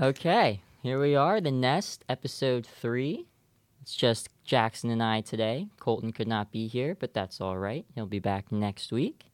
Okay, 0.00 0.62
here 0.82 0.98
we 0.98 1.14
are, 1.16 1.38
the 1.40 1.50
Nest, 1.50 2.02
episode 2.08 2.66
three. 2.66 3.26
It's 3.82 3.94
just 3.94 4.30
Jackson 4.42 4.88
and 4.90 5.02
I 5.02 5.20
today. 5.20 5.66
Colton 5.78 6.12
could 6.12 6.28
not 6.28 6.50
be 6.50 6.66
here, 6.66 6.96
but 6.98 7.12
that's 7.12 7.42
all 7.42 7.58
right. 7.58 7.84
He'll 7.94 8.06
be 8.06 8.18
back 8.18 8.50
next 8.50 8.90
week. 8.90 9.24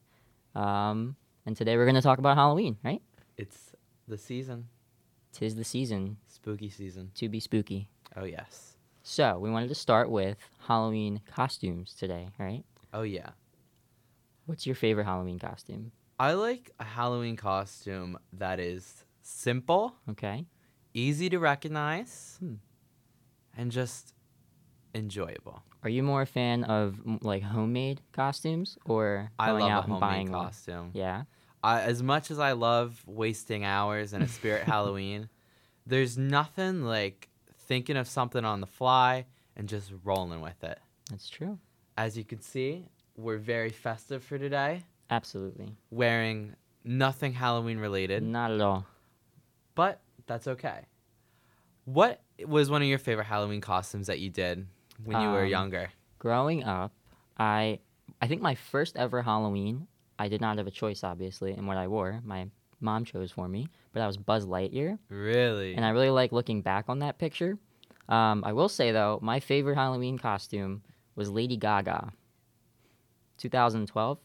Um, 0.55 1.15
and 1.45 1.55
today 1.55 1.77
we're 1.77 1.85
going 1.85 1.95
to 1.95 2.01
talk 2.01 2.19
about 2.19 2.35
Halloween, 2.35 2.77
right? 2.83 3.01
It's 3.37 3.71
the 4.07 4.17
season, 4.17 4.67
Tis 5.31 5.55
the 5.55 5.63
season 5.63 6.17
spooky 6.27 6.69
season. 6.69 7.11
to 7.15 7.29
be 7.29 7.39
spooky. 7.39 7.87
Oh 8.17 8.25
yes. 8.25 8.75
So 9.01 9.39
we 9.39 9.49
wanted 9.49 9.69
to 9.69 9.75
start 9.75 10.09
with 10.09 10.37
Halloween 10.67 11.21
costumes 11.33 11.95
today, 11.97 12.29
right? 12.37 12.65
Oh 12.93 13.03
yeah. 13.03 13.29
What's 14.45 14.65
your 14.65 14.75
favorite 14.75 15.05
Halloween 15.05 15.39
costume? 15.39 15.93
I 16.19 16.33
like 16.33 16.71
a 16.79 16.83
Halloween 16.83 17.37
costume 17.37 18.17
that 18.33 18.59
is 18.59 19.05
simple, 19.29 19.95
Okay. 20.09 20.45
easy 20.93 21.29
to 21.29 21.39
recognize, 21.39 22.37
Hmm. 22.39 22.55
and 23.55 23.71
just 23.71 24.13
enjoyable. 24.95 25.63
Are 25.83 25.89
you 25.89 26.03
more 26.03 26.23
a 26.23 26.25
fan 26.25 26.63
of 26.65 26.99
m- 27.05 27.19
like 27.21 27.43
homemade 27.43 28.01
costumes 28.11 28.77
or 28.85 29.31
I 29.39 29.47
going 29.49 29.61
love 29.63 29.71
out 29.71 29.87
a 29.87 29.91
and 29.91 29.99
buying 29.99 30.27
homemade 30.27 30.35
one? 30.35 30.45
costume. 30.45 30.91
Yeah. 30.93 31.23
I, 31.63 31.81
as 31.81 32.01
much 32.01 32.31
as 32.31 32.39
I 32.39 32.53
love 32.53 33.03
wasting 33.05 33.63
hours 33.65 34.13
in 34.13 34.21
a 34.21 34.27
spirit 34.27 34.63
Halloween, 34.67 35.29
there's 35.85 36.17
nothing 36.17 36.83
like 36.83 37.29
thinking 37.57 37.97
of 37.97 38.07
something 38.07 38.43
on 38.43 38.61
the 38.61 38.67
fly 38.67 39.25
and 39.55 39.69
just 39.69 39.91
rolling 40.03 40.41
with 40.41 40.63
it. 40.63 40.79
That's 41.09 41.29
true. 41.29 41.59
As 41.97 42.17
you 42.17 42.23
can 42.23 42.41
see, 42.41 42.87
we're 43.15 43.37
very 43.37 43.69
festive 43.69 44.23
for 44.23 44.37
today, 44.37 44.83
Absolutely. 45.09 45.75
wearing 45.91 46.55
nothing 46.83 47.33
Halloween 47.33 47.77
related, 47.77 48.23
Not 48.23 48.51
at 48.51 48.61
all. 48.61 48.85
But 49.79 50.01
that's 50.27 50.45
okay. 50.45 50.81
What 51.85 52.21
was 52.45 52.69
one 52.69 52.81
of 52.81 52.87
your 52.89 52.97
favorite 52.99 53.23
Halloween 53.27 53.61
costumes 53.61 54.07
that 54.07 54.19
you 54.19 54.29
did 54.29 54.67
when 55.05 55.21
you 55.21 55.29
were 55.29 55.43
Um, 55.43 55.47
younger? 55.49 55.89
Growing 56.19 56.65
up, 56.65 56.91
I 57.37 57.79
I 58.21 58.27
think 58.27 58.41
my 58.41 58.55
first 58.55 58.97
ever 58.97 59.21
Halloween, 59.21 59.87
I 60.17 60.27
did 60.27 60.41
not 60.41 60.57
have 60.57 60.67
a 60.67 60.71
choice 60.71 61.01
obviously 61.05 61.53
in 61.53 61.65
what 61.65 61.77
I 61.77 61.87
wore. 61.87 62.19
My 62.25 62.49
mom 62.81 63.05
chose 63.05 63.31
for 63.31 63.47
me, 63.47 63.69
but 63.93 64.01
that 64.01 64.07
was 64.07 64.17
Buzz 64.17 64.45
Lightyear, 64.45 64.99
Really? 65.07 65.75
and 65.75 65.85
I 65.85 65.89
really 65.91 66.09
like 66.09 66.33
looking 66.33 66.61
back 66.61 66.85
on 66.89 66.99
that 66.99 67.17
picture. 67.17 67.57
Um, 68.09 68.43
I 68.43 68.51
will 68.51 68.67
say 68.69 68.91
though, 68.91 69.19
my 69.21 69.39
favorite 69.39 69.75
Halloween 69.75 70.17
costume 70.17 70.81
was 71.15 71.29
Lady 71.29 71.55
Gaga. 71.55 72.11
2012, 73.37 74.17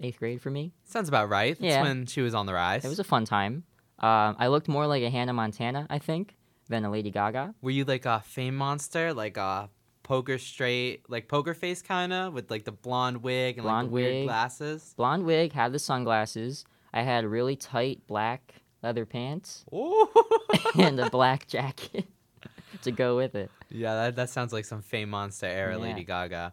eighth 0.00 0.18
grade 0.18 0.40
for 0.42 0.50
me. 0.50 0.72
Sounds 0.84 1.08
about 1.08 1.28
right. 1.28 1.54
That's 1.58 1.62
Yeah. 1.74 1.82
when 1.82 2.06
she 2.06 2.20
was 2.20 2.34
on 2.34 2.46
the 2.46 2.54
rise. 2.54 2.84
It 2.84 2.88
was 2.88 2.98
a 2.98 3.04
fun 3.04 3.24
time. 3.24 3.62
Um, 4.00 4.36
I 4.38 4.46
looked 4.48 4.68
more 4.68 4.86
like 4.86 5.02
a 5.02 5.10
Hannah 5.10 5.32
Montana, 5.32 5.86
I 5.90 5.98
think, 5.98 6.36
than 6.68 6.84
a 6.84 6.90
Lady 6.90 7.10
Gaga. 7.10 7.54
Were 7.62 7.70
you 7.70 7.84
like 7.84 8.06
a 8.06 8.20
fame 8.20 8.54
monster, 8.56 9.12
like 9.12 9.36
a 9.36 9.70
poker 10.02 10.38
straight, 10.38 11.08
like 11.08 11.28
poker 11.28 11.54
face 11.54 11.82
kind 11.82 12.12
of, 12.12 12.32
with 12.32 12.50
like 12.50 12.64
the 12.64 12.72
blonde 12.72 13.22
wig 13.22 13.58
and 13.58 13.64
like 13.66 13.72
Blonde 13.72 13.88
the 13.88 13.92
weird 13.92 14.26
glasses? 14.26 14.94
Blonde 14.96 15.24
wig, 15.24 15.52
had 15.52 15.72
the 15.72 15.78
sunglasses. 15.78 16.64
I 16.92 17.02
had 17.02 17.24
really 17.26 17.56
tight 17.56 18.06
black 18.06 18.54
leather 18.82 19.04
pants 19.04 19.64
and 20.78 20.98
a 21.00 21.10
black 21.10 21.46
jacket 21.48 22.06
to 22.82 22.90
go 22.92 23.16
with 23.16 23.34
it. 23.34 23.50
yeah, 23.68 23.94
that, 23.94 24.16
that 24.16 24.30
sounds 24.30 24.52
like 24.52 24.64
some 24.64 24.80
fame 24.82 25.10
monster 25.10 25.46
era 25.46 25.74
Yeah. 25.76 25.82
Lady 25.82 26.04
Gaga. 26.04 26.52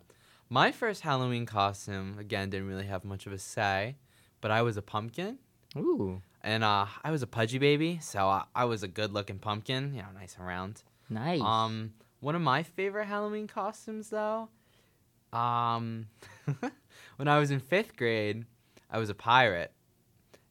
My 0.49 0.71
first 0.71 1.01
Halloween 1.01 1.45
costume, 1.45 2.17
again, 2.19 2.49
didn't 2.49 2.67
really 2.67 2.85
have 2.85 3.03
much 3.05 3.25
of 3.25 3.33
a 3.33 3.37
say, 3.39 3.95
but 4.41 4.51
I 4.51 4.61
was 4.61 4.77
a 4.77 4.81
pumpkin. 4.81 5.39
Ooh, 5.77 6.21
And 6.41 6.63
uh, 6.63 6.85
I 7.03 7.11
was 7.11 7.21
a 7.21 7.27
pudgy 7.27 7.57
baby, 7.57 7.99
so 8.01 8.27
I, 8.27 8.43
I 8.55 8.65
was 8.65 8.83
a 8.83 8.87
good-looking 8.87 9.39
pumpkin, 9.39 9.93
you 9.93 10.01
know, 10.01 10.07
nice 10.13 10.35
and 10.37 10.47
round. 10.47 10.83
nice. 11.09 11.41
Um, 11.41 11.93
one 12.21 12.35
of 12.35 12.41
my 12.41 12.63
favorite 12.63 13.05
Halloween 13.05 13.47
costumes, 13.47 14.09
though, 14.09 14.49
um, 15.33 16.07
when 17.17 17.27
I 17.27 17.39
was 17.39 17.51
in 17.51 17.59
fifth 17.59 17.95
grade, 17.97 18.45
I 18.89 18.99
was 18.99 19.09
a 19.09 19.13
pirate, 19.15 19.71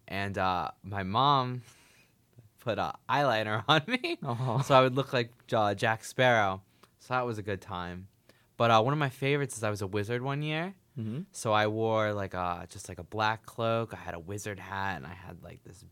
and 0.06 0.36
uh, 0.36 0.70
my 0.82 1.02
mom 1.04 1.62
put 2.60 2.78
uh, 2.78 2.92
eyeliner 3.08 3.64
on 3.68 3.82
me, 3.86 4.18
so 4.64 4.74
I 4.74 4.82
would 4.82 4.94
look 4.94 5.12
like 5.12 5.30
uh, 5.52 5.74
Jack 5.74 6.04
Sparrow. 6.04 6.60
So 6.98 7.14
that 7.14 7.26
was 7.26 7.38
a 7.38 7.42
good 7.42 7.60
time. 7.60 8.08
But 8.56 8.70
uh, 8.70 8.80
one 8.82 8.92
of 8.92 8.98
my 8.98 9.08
favorites 9.10 9.56
is 9.56 9.64
I 9.64 9.70
was 9.70 9.82
a 9.82 9.86
wizard 9.86 10.22
one 10.22 10.42
year. 10.42 10.74
Hmm 10.96 11.20
So 11.32 11.52
I 11.52 11.66
wore 11.66 12.12
like 12.12 12.34
a 12.34 12.66
just 12.68 12.88
like 12.88 12.98
a 12.98 13.04
black 13.04 13.46
cloak. 13.46 13.92
I 13.92 13.96
had 13.96 14.14
a 14.14 14.18
wizard 14.18 14.58
hat, 14.58 14.96
and 14.96 15.06
I 15.06 15.14
had 15.14 15.42
like 15.42 15.62
this 15.64 15.84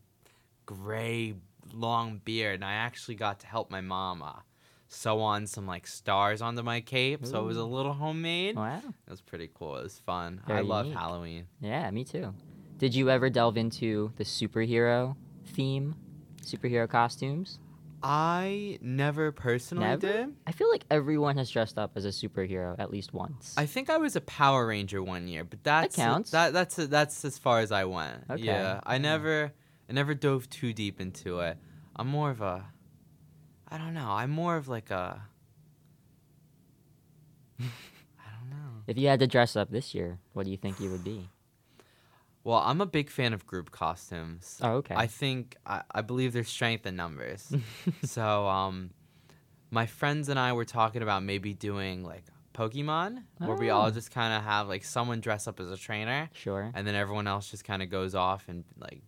gray 0.66 1.34
long 1.72 2.20
beard. 2.24 2.56
And 2.56 2.64
I 2.64 2.74
actually 2.74 3.14
got 3.16 3.40
to 3.40 3.46
help 3.46 3.70
my 3.70 3.80
mom 3.80 4.22
uh, 4.22 4.40
sew 4.88 5.20
on 5.20 5.46
some 5.46 5.66
like 5.66 5.86
stars 5.86 6.42
onto 6.42 6.62
my 6.62 6.80
cape. 6.80 7.26
So 7.26 7.42
it 7.42 7.46
was 7.46 7.56
a 7.56 7.64
little 7.64 7.92
homemade. 7.94 8.56
wow. 8.56 8.78
It 8.78 9.10
was 9.10 9.20
pretty 9.20 9.50
cool. 9.54 9.76
It 9.76 9.82
was 9.84 9.98
fun. 9.98 10.40
I 10.44 10.48
Very 10.48 10.62
love 10.62 10.86
unique. 10.86 10.98
Halloween. 10.98 11.46
Yeah, 11.60 11.90
me 11.90 12.04
too. 12.04 12.34
Did 12.78 12.94
you 12.94 13.10
ever 13.10 13.30
delve 13.30 13.56
into 13.56 14.12
the 14.16 14.24
superhero 14.24 15.16
theme, 15.46 15.94
superhero 16.44 16.88
costumes? 16.88 17.58
I 18.04 18.78
never 18.80 19.30
personally 19.32 19.84
Never? 19.86 20.00
did. 20.06 20.34
I 20.46 20.52
feel 20.52 20.70
like 20.70 20.84
everyone 20.90 21.36
has 21.36 21.50
dressed 21.50 21.78
up 21.78 21.92
as 21.96 22.04
a 22.04 22.08
superhero 22.08 22.74
at 22.78 22.90
least 22.90 23.12
once. 23.14 23.54
I 23.56 23.66
think 23.66 23.90
I 23.90 23.96
was 23.98 24.16
a 24.16 24.20
Power 24.20 24.66
Ranger 24.66 25.02
one 25.02 25.28
year, 25.28 25.44
but 25.44 25.62
that's 25.62 25.94
counts. 25.96 26.30
That 26.30 26.52
that's 26.52 26.76
that's 26.76 27.24
as 27.24 27.38
far 27.38 27.60
as 27.60 27.70
I 27.72 27.84
went. 27.84 28.24
Okay. 28.30 28.42
Yeah, 28.42 28.80
I 28.84 28.94
Yeah. 28.94 28.98
never 28.98 29.52
I 29.88 29.92
never 29.92 30.14
dove 30.14 30.48
too 30.50 30.72
deep 30.72 31.00
into 31.00 31.40
it. 31.40 31.56
I'm 31.94 32.08
more 32.08 32.30
of 32.30 32.40
a 32.40 32.64
I 33.68 33.78
don't 33.78 33.94
know. 33.94 34.08
I'm 34.10 34.30
more 34.30 34.56
of 34.56 34.68
like 34.68 34.90
a 34.90 35.22
I 37.60 37.64
don't 38.40 38.50
know. 38.50 38.82
if 38.86 38.98
you 38.98 39.08
had 39.08 39.20
to 39.20 39.26
dress 39.26 39.56
up 39.56 39.70
this 39.70 39.94
year, 39.94 40.18
what 40.32 40.44
do 40.44 40.50
you 40.50 40.56
think 40.56 40.80
you 40.80 40.90
would 40.90 41.04
be? 41.04 41.28
Well, 42.44 42.58
I'm 42.58 42.80
a 42.80 42.86
big 42.86 43.08
fan 43.10 43.32
of 43.32 43.46
group 43.46 43.70
costumes. 43.70 44.58
Oh, 44.62 44.72
okay. 44.78 44.94
I 44.96 45.06
think 45.06 45.56
I, 45.64 45.82
I 45.92 46.02
believe 46.02 46.32
there's 46.32 46.48
strength 46.48 46.86
in 46.86 46.96
numbers. 46.96 47.52
so 48.04 48.46
um 48.48 48.90
my 49.70 49.86
friends 49.86 50.28
and 50.28 50.38
I 50.38 50.52
were 50.52 50.64
talking 50.64 51.02
about 51.02 51.22
maybe 51.22 51.54
doing 51.54 52.04
like 52.04 52.24
Pokemon 52.54 53.22
where 53.38 53.56
we 53.56 53.70
all 53.70 53.86
Oh. 53.86 53.90
just 53.90 54.10
kind 54.10 54.34
of 54.36 54.42
have 54.44 54.68
like 54.68 54.84
someone 54.84 55.20
dress 55.20 55.46
up 55.48 55.58
as 55.60 55.70
a 55.70 55.76
trainer 55.76 56.28
sure. 56.34 56.70
and 56.74 56.86
then 56.86 56.94
everyone 56.94 57.26
else 57.26 57.50
just 57.50 57.64
kind 57.64 57.82
of 57.82 57.88
goes 57.88 58.14
off 58.14 58.44
and 58.48 58.64
like 58.78 59.02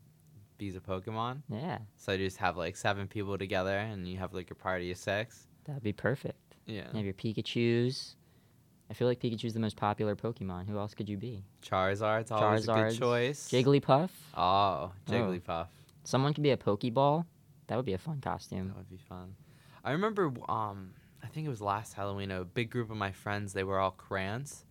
bees 0.56 0.76
a 0.76 0.80
Pokemon. 0.80 1.42
Yeah, 1.50 1.78
So 1.96 2.12
you 2.12 2.24
just 2.24 2.38
have 2.38 2.56
like 2.56 2.76
seven 2.76 3.06
people 3.08 3.36
together, 3.36 3.76
and 3.76 4.06
you 4.08 4.16
have 4.18 4.32
like 4.32 4.48
your 4.48 4.56
party 4.56 4.90
of 4.92 4.96
six. 4.96 5.48
that'd 5.64 5.82
be 5.82 5.92
perfect. 5.92 6.38
Yeah, 6.64 6.84
You 6.92 6.96
have 6.98 7.04
your 7.04 7.12
Pikachu's. 7.14 8.16
I 8.90 8.94
feel 8.94 9.08
like 9.08 9.20
Pikachu's 9.20 9.54
the 9.54 9.60
most 9.60 9.76
popular 9.76 10.14
Pokemon. 10.14 10.68
Who 10.68 10.78
else 10.78 10.94
could 10.94 11.08
you 11.08 11.16
be? 11.16 11.44
Charizard's 11.62 12.30
always 12.30 12.68
a 12.68 12.72
good 12.72 12.98
choice. 12.98 13.48
Jigglypuff. 13.50 14.10
Oh, 14.36 14.92
Jigglypuff. 15.08 15.68
Someone 16.04 16.34
could 16.34 16.42
be 16.42 16.50
a 16.50 16.56
Pokeball. 16.56 17.24
That 17.68 17.76
would 17.76 17.86
be 17.86 17.94
a 17.94 17.98
fun 17.98 18.20
costume. 18.20 18.68
That 18.68 18.76
would 18.76 18.90
be 18.90 18.98
fun. 19.08 19.34
I 19.82 19.92
remember, 19.92 20.32
um, 20.48 20.92
I 21.22 21.28
think 21.28 21.46
it 21.46 21.50
was 21.50 21.62
last 21.62 21.94
Halloween. 21.94 22.30
A 22.30 22.44
big 22.44 22.70
group 22.70 22.90
of 22.90 22.96
my 22.96 23.12
friends, 23.12 23.52
they 23.54 23.64
were 23.64 23.78
all 23.78 23.90
crayons. 23.90 24.64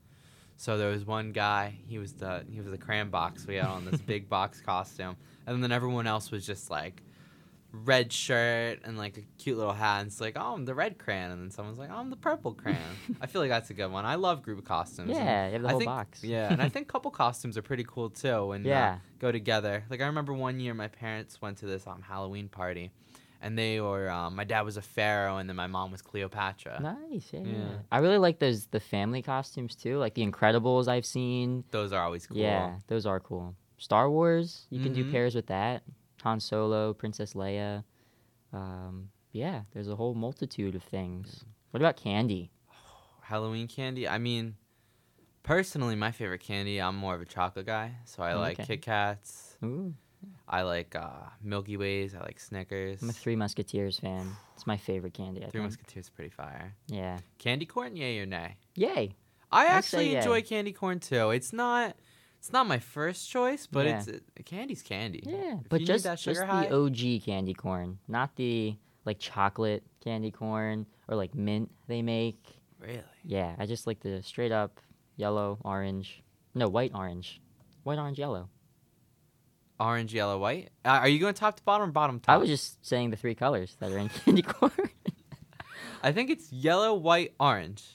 So 0.57 0.77
there 0.77 0.89
was 0.89 1.05
one 1.05 1.31
guy. 1.31 1.75
He 1.87 1.97
was 1.97 2.13
the 2.13 2.45
he 2.49 2.59
was 2.59 2.69
the 2.69 2.77
crayon 2.77 3.09
box. 3.09 3.47
We 3.47 3.55
had 3.55 3.65
on 3.65 3.85
this 3.85 3.99
big 4.13 4.29
box 4.29 4.61
costume, 4.61 5.17
and 5.47 5.63
then 5.63 5.71
everyone 5.71 6.07
else 6.07 6.31
was 6.31 6.45
just 6.45 6.69
like 6.69 7.01
red 7.73 8.13
shirt 8.13 8.79
and 8.83 8.97
like 8.97 9.17
a 9.17 9.21
cute 9.39 9.57
little 9.57 9.73
hat. 9.73 10.01
And 10.01 10.07
it's 10.07 10.21
like, 10.21 10.35
oh, 10.37 10.53
I'm 10.53 10.63
the 10.65 10.75
red 10.75 10.97
crayon, 10.99 11.31
and 11.31 11.41
then 11.41 11.49
someone's 11.51 11.79
like, 11.79 11.89
oh, 11.91 11.95
I'm 11.97 12.09
the 12.11 12.15
purple 12.15 12.53
crayon. 12.53 12.79
I 13.21 13.25
feel 13.27 13.41
like 13.41 13.49
that's 13.49 13.71
a 13.71 13.73
good 13.73 13.91
one. 13.91 14.05
I 14.05 14.15
love 14.15 14.43
group 14.43 14.63
costumes. 14.63 15.09
Yeah, 15.11 15.47
you 15.47 15.53
have 15.53 15.61
the 15.63 15.67
I 15.67 15.71
whole 15.71 15.79
think- 15.79 15.89
box. 15.89 16.23
Yeah, 16.33 16.51
and 16.53 16.61
I 16.61 16.69
think 16.69 16.87
couple 16.87 17.11
costumes 17.11 17.57
are 17.57 17.61
pretty 17.63 17.83
cool 17.87 18.09
too. 18.11 18.51
And 18.51 18.63
Yeah. 18.65 18.99
go 19.19 19.31
together. 19.31 19.83
Like 19.89 20.01
I 20.01 20.05
remember 20.05 20.33
one 20.33 20.59
year, 20.59 20.73
my 20.73 20.87
parents 20.87 21.41
went 21.41 21.57
to 21.59 21.65
this 21.65 21.87
um 21.87 22.01
Halloween 22.01 22.47
party, 22.47 22.91
and 23.41 23.57
they 23.57 23.81
were 23.81 24.09
um, 24.09 24.35
my 24.35 24.43
dad 24.43 24.61
was 24.61 24.77
a 24.77 24.81
pharaoh, 24.81 25.37
and 25.37 25.49
then 25.49 25.55
my 25.55 25.67
mom 25.67 25.91
was 25.91 26.01
Cleopatra. 26.03 26.79
Nice. 26.79 27.29
Yeah. 27.33 27.39
Yeah. 27.41 27.65
I 27.91 27.99
really 27.99 28.19
like 28.19 28.37
those 28.39 28.67
the 28.67 28.79
family 28.79 29.21
costumes 29.23 29.75
too, 29.75 29.97
like 29.97 30.13
the 30.13 30.25
Incredibles 30.25 30.87
I've 30.87 31.05
seen. 31.07 31.63
Those 31.71 31.91
are 31.91 32.03
always 32.03 32.27
cool. 32.27 32.37
Yeah, 32.37 32.75
those 32.87 33.05
are 33.07 33.19
cool. 33.19 33.55
Star 33.79 34.09
Wars, 34.11 34.67
you 34.69 34.79
can 34.81 34.93
do 34.93 35.03
Mhm. 35.03 35.11
pairs 35.11 35.33
with 35.35 35.47
that. 35.47 35.81
Han 36.23 36.39
Solo, 36.39 36.93
Princess 36.93 37.33
Leia. 37.33 37.83
Um, 38.51 39.09
yeah, 39.31 39.61
there's 39.73 39.87
a 39.89 39.95
whole 39.95 40.13
multitude 40.15 40.75
of 40.75 40.83
things. 40.83 41.43
What 41.71 41.81
about 41.81 41.97
candy? 41.97 42.51
Halloween 43.21 43.67
candy. 43.67 44.07
I 44.07 44.17
mean, 44.17 44.55
personally, 45.43 45.95
my 45.95 46.11
favorite 46.11 46.41
candy. 46.41 46.79
I'm 46.81 46.95
more 46.95 47.15
of 47.15 47.21
a 47.21 47.25
chocolate 47.25 47.65
guy, 47.65 47.95
so 48.05 48.23
I 48.23 48.33
like 48.35 48.59
Okay. 48.59 48.67
Kit 48.67 48.81
Kats. 48.83 49.57
Ooh, 49.63 49.93
I 50.47 50.61
like 50.61 50.95
uh, 50.95 51.29
Milky 51.41 51.77
Ways. 51.77 52.13
I 52.15 52.19
like 52.21 52.39
Snickers. 52.39 53.01
I'm 53.01 53.09
a 53.09 53.13
Three 53.13 53.35
Musketeers 53.35 53.99
fan. 53.99 54.29
It's 54.55 54.67
my 54.67 54.77
favorite 54.77 55.15
candy. 55.15 55.41
I 55.41 55.45
Three 55.49 55.61
think. 55.61 55.63
Musketeers, 55.71 56.09
pretty 56.09 56.29
fire. 56.29 56.75
Yeah. 56.87 57.17
Candy 57.39 57.65
corn, 57.65 57.95
yay 57.97 58.19
or 58.19 58.27
nay? 58.27 58.55
Yay. 58.75 59.15
I 59.51 59.65
say 59.65 59.71
actually 59.71 60.09
yay. 60.11 60.17
enjoy 60.17 60.41
candy 60.43 60.71
corn 60.73 60.99
too. 60.99 61.31
It's 61.31 61.51
not. 61.51 61.95
It's 62.43 62.51
not 62.51 62.67
my 62.67 62.79
first 62.79 63.29
choice, 63.29 63.67
but 63.67 63.85
Yeah. 63.85 63.99
it's 63.99 64.09
uh, 64.09 64.19
candy's 64.43 64.81
candy. 64.81 65.23
Yeah, 65.25 65.59
If 65.61 65.69
but 65.69 65.79
just 65.79 66.03
just 66.03 66.23
sugar 66.23 66.41
the 66.45 66.75
OG 66.75 67.21
candy 67.23 67.53
corn, 67.53 67.99
not 68.09 68.35
the 68.35 68.75
like 69.05 69.17
chocolate 69.17 69.81
candy 70.03 70.29
corn 70.29 70.85
or 71.07 71.15
like 71.15 71.33
mint 71.33 71.71
they 71.87 72.01
make. 72.01 72.45
Really? 72.81 73.01
Yeah, 73.23 73.55
I 73.57 73.65
just 73.65 73.87
like 73.87 74.01
the 74.01 74.21
straight 74.23 74.51
up 74.51 74.81
yellow, 75.15 75.57
orange. 75.63 76.21
No, 76.53 76.67
white, 76.67 76.91
orange. 76.93 77.39
White, 77.83 77.97
orange, 77.97 78.19
yellow. 78.19 78.49
Orange, 79.79 80.13
yellow, 80.13 80.37
white. 80.37 80.69
Uh, 80.83 80.89
are 80.99 81.07
you 81.07 81.19
going 81.19 81.35
top 81.35 81.55
to 81.55 81.63
bottom 81.63 81.87
or 81.87 81.91
bottom 81.93 82.19
top? 82.19 82.33
I 82.33 82.37
was 82.37 82.49
just 82.49 82.85
saying 82.85 83.11
the 83.11 83.15
three 83.15 83.35
colors 83.35 83.77
that 83.79 83.89
are 83.89 83.97
in 83.97 84.09
candy 84.25 84.41
corn. 84.41 84.73
I 86.03 86.11
think 86.11 86.29
it's 86.29 86.51
yellow, 86.51 86.93
white, 86.93 87.35
orange. 87.39 87.85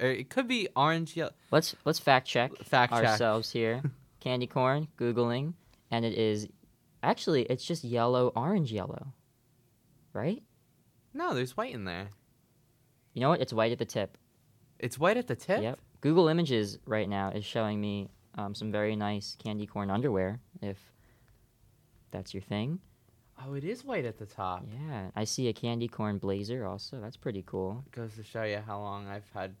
Or 0.00 0.06
it 0.08 0.28
could 0.30 0.48
be 0.48 0.68
orange, 0.74 1.16
yellow. 1.16 1.32
let's 1.50 1.74
let's 1.84 1.98
fact 1.98 2.26
check 2.26 2.56
Fact 2.64 2.92
check. 2.92 3.04
ourselves 3.04 3.52
here. 3.52 3.82
candy 4.20 4.46
corn, 4.46 4.88
googling, 4.98 5.52
and 5.90 6.04
it 6.04 6.14
is 6.18 6.48
actually 7.02 7.42
it's 7.44 7.64
just 7.64 7.84
yellow, 7.84 8.32
orange, 8.34 8.72
yellow. 8.72 9.12
Right? 10.12 10.42
No, 11.12 11.34
there's 11.34 11.56
white 11.56 11.74
in 11.74 11.84
there. 11.84 12.08
You 13.12 13.20
know 13.20 13.28
what? 13.28 13.40
It's 13.40 13.52
white 13.52 13.70
at 13.72 13.78
the 13.78 13.84
tip. 13.84 14.16
It's 14.78 14.98
white 14.98 15.16
at 15.16 15.26
the 15.28 15.36
tip. 15.36 15.62
Yep. 15.62 15.78
Google 16.00 16.28
Images 16.28 16.78
right 16.86 17.08
now 17.08 17.30
is 17.30 17.44
showing 17.44 17.80
me 17.80 18.08
um, 18.36 18.54
some 18.54 18.72
very 18.72 18.96
nice 18.96 19.36
candy 19.42 19.66
corn 19.66 19.90
underwear. 19.90 20.40
If 20.60 20.78
that's 22.10 22.34
your 22.34 22.42
thing, 22.42 22.80
Oh, 23.44 23.54
it 23.54 23.64
is 23.64 23.84
white 23.84 24.04
at 24.04 24.18
the 24.18 24.26
top. 24.26 24.64
yeah. 24.88 25.08
I 25.16 25.24
see 25.24 25.48
a 25.48 25.52
candy 25.52 25.88
corn 25.88 26.18
blazer 26.18 26.64
also. 26.66 27.00
That's 27.00 27.16
pretty 27.16 27.42
cool. 27.46 27.84
Goes 27.90 28.14
to 28.16 28.22
show 28.22 28.44
you 28.44 28.58
how 28.64 28.78
long 28.78 29.06
I've 29.08 29.28
had. 29.34 29.54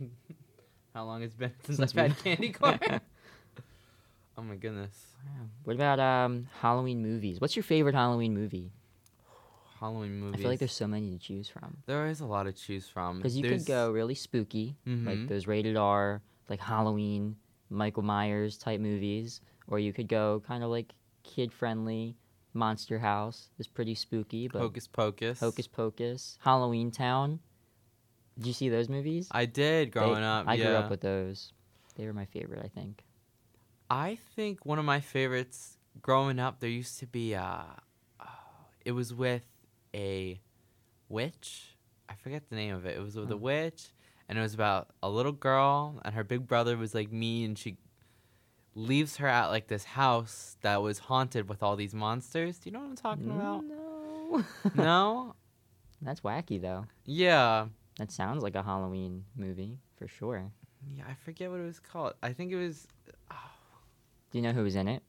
how 0.94 1.04
long 1.04 1.22
has 1.22 1.30
it's 1.30 1.36
been 1.38 1.52
since, 1.64 1.80
I've 1.80 2.10
had 2.10 2.24
candy 2.24 2.52
corn. 2.52 2.78
oh 4.38 4.42
my 4.42 4.56
goodness. 4.56 5.06
Wow. 5.24 5.46
What 5.64 5.76
about 5.76 6.00
um, 6.00 6.48
Halloween 6.60 7.02
movies? 7.02 7.40
What's 7.40 7.56
your 7.56 7.62
favorite 7.62 7.94
Halloween 7.94 8.34
movie? 8.34 8.70
Halloween 9.80 10.18
movies. 10.20 10.40
I 10.40 10.42
feel 10.42 10.50
like 10.50 10.58
there's 10.58 10.72
so 10.72 10.86
many 10.86 11.10
to 11.10 11.18
choose 11.18 11.48
from. 11.48 11.76
there 11.86 12.06
is 12.06 12.20
a 12.20 12.26
lot 12.26 12.44
to 12.44 12.52
choose 12.52 12.88
from. 12.88 13.18
Because 13.18 13.36
you 13.36 13.42
There's- 13.42 13.62
could 13.64 13.68
go 13.68 13.90
really 13.92 14.14
spooky, 14.14 14.76
like 14.86 15.18
Mhm. 15.18 15.28
those 15.28 15.46
rated 15.46 15.76
R, 15.76 16.22
like 16.48 16.60
Halloween, 16.60 17.36
Michael 17.70 18.02
Myers 18.04 18.56
type 18.56 18.80
movies, 18.80 19.40
or 19.68 19.78
you 19.78 19.92
could 19.92 20.08
go 20.08 20.42
kind 20.46 20.62
of 20.64 20.70
like 20.70 20.92
kid 21.24 21.52
friendly. 21.52 22.16
Monster 22.54 22.98
House 23.00 23.50
is 23.58 23.66
pretty 23.66 23.94
spooky, 23.94 24.48
but 24.48 24.60
Hocus 24.60 24.86
Pocus. 24.86 25.40
Hocus 25.40 25.66
Pocus, 25.66 26.38
Halloween 26.40 26.90
Town. 26.90 27.40
Did 28.38 28.46
you 28.46 28.52
see 28.52 28.68
those 28.68 28.88
movies? 28.88 29.28
I 29.30 29.46
did 29.46 29.88
They- 29.88 29.90
growing 29.90 30.22
up. 30.22 30.46
I 30.46 30.54
yeah. 30.54 30.64
grew 30.66 30.74
up 30.76 30.90
with 30.90 31.00
those. 31.00 31.52
They 31.96 32.06
were 32.06 32.12
my 32.12 32.26
favorite, 32.26 32.62
I 32.64 32.68
think. 32.68 33.04
I 33.90 34.18
think 34.34 34.66
one 34.66 34.78
of 34.78 34.84
my 34.84 35.00
favorites 35.00 35.78
growing 36.02 36.38
up, 36.38 36.60
there 36.60 36.68
used 36.68 36.98
to 36.98 37.06
be 37.06 37.34
uh 37.34 37.62
oh, 38.20 38.26
it 38.84 38.92
was 38.92 39.14
with 39.14 39.46
a 39.94 40.40
witch. 41.08 41.76
I 42.08 42.14
forget 42.14 42.48
the 42.50 42.56
name 42.56 42.74
of 42.74 42.84
it. 42.84 42.96
It 42.96 43.00
was 43.02 43.16
with 43.16 43.30
a 43.30 43.34
Oh. 43.34 43.38
witch 43.38 43.88
and 44.28 44.38
it 44.38 44.42
was 44.42 44.54
about 44.54 44.90
a 45.02 45.08
little 45.08 45.32
girl 45.32 46.00
and 46.04 46.14
her 46.14 46.24
big 46.24 46.46
brother 46.46 46.76
was 46.76 46.94
like 46.94 47.10
me 47.12 47.44
and 47.44 47.56
she 47.58 47.78
leaves 48.74 49.16
her 49.16 49.26
at 49.26 49.46
like 49.46 49.68
this 49.68 49.84
house 49.84 50.56
that 50.60 50.82
was 50.82 50.98
haunted 50.98 51.48
with 51.48 51.62
all 51.62 51.76
these 51.76 51.94
monsters. 51.94 52.58
Do 52.58 52.68
you 52.68 52.72
know 52.74 52.80
what 52.80 52.88
I'm 52.90 52.96
talking 52.96 53.30
about? 53.30 53.64
No. 53.64 54.44
no? 54.74 55.34
That's 56.02 56.20
wacky 56.20 56.60
though. 56.60 56.84
Yeah. 57.06 57.68
That 57.96 58.12
sounds 58.12 58.42
like 58.42 58.54
a 58.54 58.62
Halloween 58.62 59.24
movie 59.36 59.78
for 59.96 60.06
sure. 60.06 60.50
Yeah, 60.88 61.04
I 61.08 61.14
forget 61.14 61.50
what 61.50 61.60
it 61.60 61.64
was 61.64 61.80
called. 61.80 62.14
I 62.22 62.32
think 62.32 62.52
it 62.52 62.56
was 62.56 62.86
oh. 63.30 63.50
Do 64.30 64.38
you 64.38 64.42
know 64.42 64.52
who 64.52 64.64
was 64.64 64.76
in 64.76 64.88
it? 64.88 65.02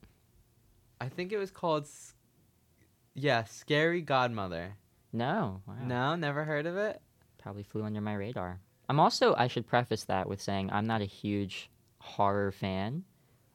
I 1.00 1.10
think 1.10 1.32
it 1.32 1.38
was 1.38 1.52
called 1.52 1.84
S- 1.84 2.14
Yeah, 3.14 3.44
Scary 3.44 4.02
Godmother. 4.02 4.76
No. 5.14 5.62
Wow. 5.68 5.76
No, 5.86 6.16
never 6.16 6.44
heard 6.44 6.66
of 6.66 6.78
it? 6.78 7.02
Probably 7.38 7.64
flew 7.64 7.84
under 7.84 8.02
my 8.02 8.14
radar. 8.14 8.60
I'm 8.90 9.00
also, 9.00 9.36
I 9.38 9.48
should 9.48 9.68
preface 9.68 10.06
that 10.06 10.30
with 10.30 10.42
saying 10.42 10.70
I'm 10.72 10.88
not 10.88 11.02
a 11.02 11.06
huge 11.06 11.70
horror 12.00 12.52
fan. 12.52 13.04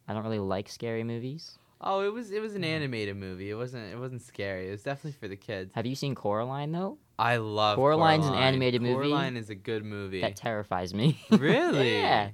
I 0.06 0.12
don't 0.12 0.25
really 0.25 0.38
like 0.38 0.69
scary 0.69 1.05
movies. 1.05 1.58
Oh, 1.81 2.00
it 2.00 2.12
was 2.12 2.31
it 2.31 2.40
was 2.40 2.55
an 2.55 2.62
mm. 2.62 2.67
animated 2.67 3.17
movie. 3.17 3.50
It 3.50 3.55
wasn't 3.55 3.93
it 3.93 3.99
wasn't 3.99 4.23
scary. 4.23 4.69
It 4.69 4.73
was 4.73 4.82
definitely 4.82 5.19
for 5.19 5.26
the 5.26 5.37
kids. 5.37 5.73
Have 5.75 5.87
you 5.87 5.96
seen 5.96 6.14
Coraline 6.14 6.70
though? 6.70 6.99
I 7.22 7.36
love 7.36 7.76
Coraline's 7.76 8.24
an 8.26 8.32
Coraline. 8.32 8.48
animated 8.48 8.82
movie 8.82 8.94
Coraline 8.94 9.36
is 9.36 9.48
a 9.50 9.54
good 9.54 9.84
movie. 9.84 10.20
That 10.20 10.36
terrifies 10.36 10.92
me. 10.92 11.19
Really? 11.30 11.94
yeah. 11.98 12.30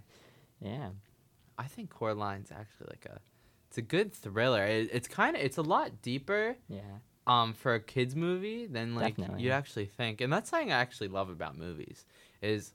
Yeah. 0.60 0.88
I 1.58 1.64
think 1.64 1.90
Coraline's 1.90 2.50
actually 2.50 2.86
like 2.90 3.04
a 3.06 3.20
it's 3.68 3.78
a 3.78 3.82
good 3.82 4.12
thriller. 4.14 4.64
It, 4.64 4.88
it's 4.92 5.08
kind 5.08 5.36
of 5.36 5.42
it's 5.42 5.58
a 5.58 5.62
lot 5.62 6.00
deeper 6.02 6.56
Yeah. 6.68 6.80
um 7.26 7.52
for 7.52 7.74
a 7.74 7.80
kids 7.80 8.16
movie 8.16 8.66
than 8.66 8.94
like 8.94 9.16
Definitely. 9.16 9.42
you'd 9.44 9.52
actually 9.52 9.86
think. 9.86 10.20
And 10.20 10.32
that's 10.32 10.48
something 10.50 10.72
I 10.72 10.78
actually 10.80 11.08
love 11.08 11.28
about 11.28 11.56
movies 11.58 12.06
is 12.40 12.72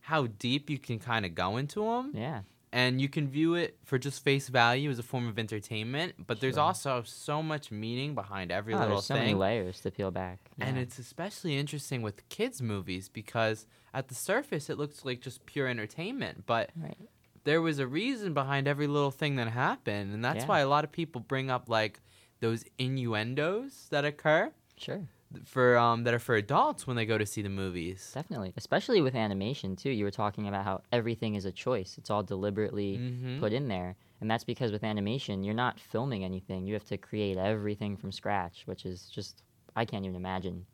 how 0.00 0.26
deep 0.28 0.70
you 0.70 0.78
can 0.78 0.98
kind 1.00 1.26
of 1.26 1.34
go 1.34 1.56
into 1.56 1.80
them. 1.84 2.12
Yeah. 2.14 2.42
And 2.72 3.00
you 3.00 3.08
can 3.08 3.28
view 3.28 3.54
it 3.54 3.78
for 3.84 3.98
just 3.98 4.22
face 4.24 4.48
value 4.48 4.90
as 4.90 4.98
a 4.98 5.02
form 5.02 5.28
of 5.28 5.38
entertainment 5.38 6.14
but 6.26 6.40
there's 6.40 6.54
Sure. 6.56 6.64
also 6.64 7.02
so 7.04 7.42
much 7.42 7.70
meaning 7.70 8.14
behind 8.14 8.50
every 8.50 8.74
Oh, 8.74 8.78
little 8.78 8.94
there's 8.96 9.04
so 9.06 9.14
many 9.14 9.34
layers 9.34 9.80
to 9.82 9.90
peel 9.90 10.10
back. 10.10 10.38
and 10.60 10.76
it's 10.76 10.98
especially 10.98 11.56
interesting 11.56 12.02
with 12.02 12.28
kids 12.28 12.60
movies 12.60 13.08
because 13.08 13.66
at 13.94 14.08
the 14.08 14.14
surface 14.14 14.68
it 14.68 14.78
looks 14.78 15.04
like 15.04 15.20
just 15.20 15.46
pure 15.46 15.68
entertainment 15.68 16.44
but 16.46 16.70
right. 16.76 16.98
there 17.44 17.62
was 17.62 17.78
a 17.78 17.86
reason 17.86 18.34
behind 18.34 18.66
every 18.66 18.86
little 18.88 19.12
thing 19.12 19.36
that 19.36 19.48
happened 19.48 20.12
and 20.12 20.24
that's 20.24 20.42
Yeah. 20.44 20.48
why 20.48 20.60
a 20.60 20.68
lot 20.68 20.84
of 20.84 20.90
people 20.92 21.20
bring 21.20 21.50
up 21.50 21.68
like 21.68 22.00
those 22.40 22.64
innuendos 22.78 23.86
that 23.90 24.04
occur 24.04 24.52
Sure. 24.76 25.00
For 25.44 25.76
um 25.76 26.04
that 26.04 26.14
are 26.14 26.18
for 26.18 26.36
adults 26.36 26.86
when 26.86 26.96
they 26.96 27.04
go 27.04 27.18
to 27.18 27.26
see 27.26 27.42
the 27.42 27.48
movies 27.48 28.10
Definitely. 28.14 28.52
Especially 28.56 29.00
with 29.00 29.14
animation 29.14 29.76
too. 29.76 29.90
You 29.90 30.04
were 30.04 30.10
talking 30.10 30.46
about 30.48 30.64
how 30.64 30.82
everything 30.92 31.34
is 31.34 31.44
a 31.44 31.52
choice. 31.52 31.98
It's 31.98 32.10
all 32.10 32.22
deliberately 32.22 32.98
Mhm. 32.98 33.40
put 33.40 33.52
in 33.52 33.68
there. 33.68 33.96
And 34.20 34.30
that's 34.30 34.44
because 34.44 34.72
with 34.72 34.84
animation, 34.84 35.42
you're 35.44 35.52
not 35.54 35.78
filming 35.78 36.24
anything. 36.24 36.66
You 36.66 36.74
have 36.74 36.84
to 36.86 36.96
create 36.96 37.36
everything 37.36 37.96
from 37.96 38.12
scratch, 38.12 38.62
which 38.66 38.86
is 38.86 39.06
just, 39.10 39.42
I 39.74 39.84
can't 39.84 40.04
even 40.04 40.16
imagine. 40.16 40.64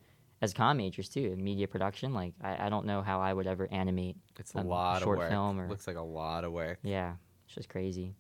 As 0.43 0.53
com 0.53 0.77
majors, 0.77 1.09
too, 1.09 1.33
in 1.33 1.43
media 1.43 1.67
production, 1.67 2.13
like, 2.13 2.35
I, 2.41 2.67
I 2.67 2.69
don't 2.69 2.85
know 2.87 3.01
how 3.03 3.21
I 3.21 3.33
would 3.33 3.47
ever 3.47 3.67
animate. 3.73 4.17
it's 4.39 4.55
a 4.55 4.59
a 4.59 4.63
lot 4.63 5.03
of 5.03 5.09
work 5.09 5.29
film 5.31 5.59
or- 5.61 5.69
looks 5.69 5.87
like 5.87 5.97
a 5.97 6.01
lot 6.03 6.45
of 6.45 6.53
work 6.53 6.79
Yeah, 6.83 7.15
it's 7.47 7.55
just 7.55 7.69
crazy. 7.69 8.15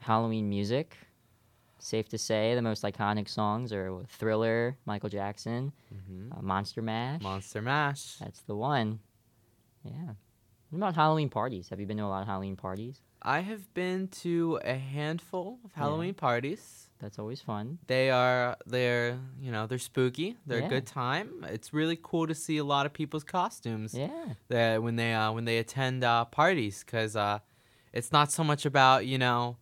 Halloween 0.00 0.48
music. 0.48 0.96
Safe 1.78 2.08
to 2.10 2.18
say, 2.18 2.54
the 2.54 2.62
most 2.62 2.82
iconic 2.82 3.28
songs 3.28 3.72
are 3.72 4.02
Thriller, 4.08 4.76
Michael 4.86 5.10
Jackson, 5.10 5.72
hmm 5.90 6.32
uh, 6.32 6.40
Monster 6.42 6.80
Mash. 6.82 7.22
monster 7.22 7.60
mash 7.62 8.16
That's 8.18 8.40
the 8.42 8.56
one. 8.56 9.00
Yeah. 9.84 10.14
What 10.70 10.78
about 10.78 10.94
Halloween 10.94 11.28
parties? 11.28 11.68
Have 11.68 11.78
you 11.80 11.86
been 11.86 11.98
to 11.98 12.04
a 12.04 12.06
lot 12.06 12.22
of 12.22 12.26
Halloween 12.28 12.56
parties? 12.56 13.00
I 13.22 13.40
have 13.40 13.72
been 13.74 14.08
to 14.22 14.58
a 14.64 14.74
handful 14.74 15.58
of 15.64 15.70
Yeah. 15.76 15.82
Halloween 15.84 16.14
parties. 16.14 16.88
That's 17.00 17.18
always 17.18 17.40
fun. 17.40 17.78
They 17.86 18.10
are 18.10 18.56
they're 18.66 19.18
you 19.40 19.52
know 19.52 19.66
they're 19.66 19.78
spooky. 19.78 20.36
They're 20.46 20.60
Yeah. 20.60 20.66
a 20.66 20.68
good 20.70 20.86
time. 20.86 21.44
It's 21.48 21.72
really 21.74 21.98
cool 22.02 22.26
to 22.26 22.34
see 22.34 22.56
a 22.58 22.64
lot 22.64 22.86
of 22.86 22.92
people's 22.92 23.24
costumes 23.24 23.94
Yeah. 23.94 24.34
that 24.48 24.82
when 24.82 24.96
they 24.96 25.12
uh, 25.14 25.32
when 25.32 25.44
they 25.44 25.58
attend 25.58 26.02
uh, 26.04 26.24
parties 26.26 26.82
because 26.84 27.14
uh, 27.16 27.40
it's 27.92 28.10
not 28.12 28.32
so 28.32 28.42
much 28.42 28.64
about 28.66 29.06
you 29.06 29.18
know 29.18 29.56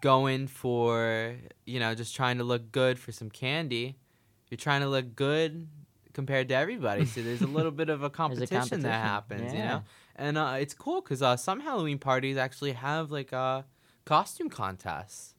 going 0.00 0.46
for 0.46 1.36
you 1.66 1.80
know 1.80 1.94
just 1.94 2.14
trying 2.14 2.38
to 2.38 2.44
look 2.44 2.72
good 2.72 2.98
for 2.98 3.12
some 3.12 3.30
candy. 3.30 3.96
You're 4.50 4.58
trying 4.58 4.80
to 4.80 4.88
look 4.88 5.14
good 5.14 5.68
compared 6.12 6.48
to 6.48 6.54
everybody. 6.56 7.04
So 7.04 7.22
there's 7.22 7.42
a 7.42 7.46
little 7.58 7.70
bit 7.70 7.88
of 7.88 8.00
a 8.00 8.02
There's 8.02 8.08
a 8.08 8.10
competition, 8.10 8.56
competition. 8.56 8.82
that 8.82 9.02
happens. 9.04 9.52
You 9.52 9.60
know, 9.60 9.82
and 10.16 10.36
uh, 10.36 10.56
it's 10.58 10.74
cool 10.74 11.00
because 11.00 11.22
uh, 11.22 11.36
some 11.36 11.60
Halloween 11.60 11.98
parties 11.98 12.36
actually 12.36 12.72
have 12.72 13.10
like 13.10 13.32
uh, 13.32 13.62
costume 14.04 14.50
contests. 14.50 15.34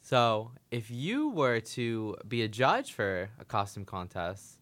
So, 0.00 0.52
if 0.70 0.90
you 0.90 1.28
were 1.28 1.60
to 1.60 2.16
be 2.26 2.42
a 2.42 2.48
judge 2.48 2.92
for 2.92 3.28
a 3.38 3.44
costume 3.44 3.84
contest, 3.84 4.57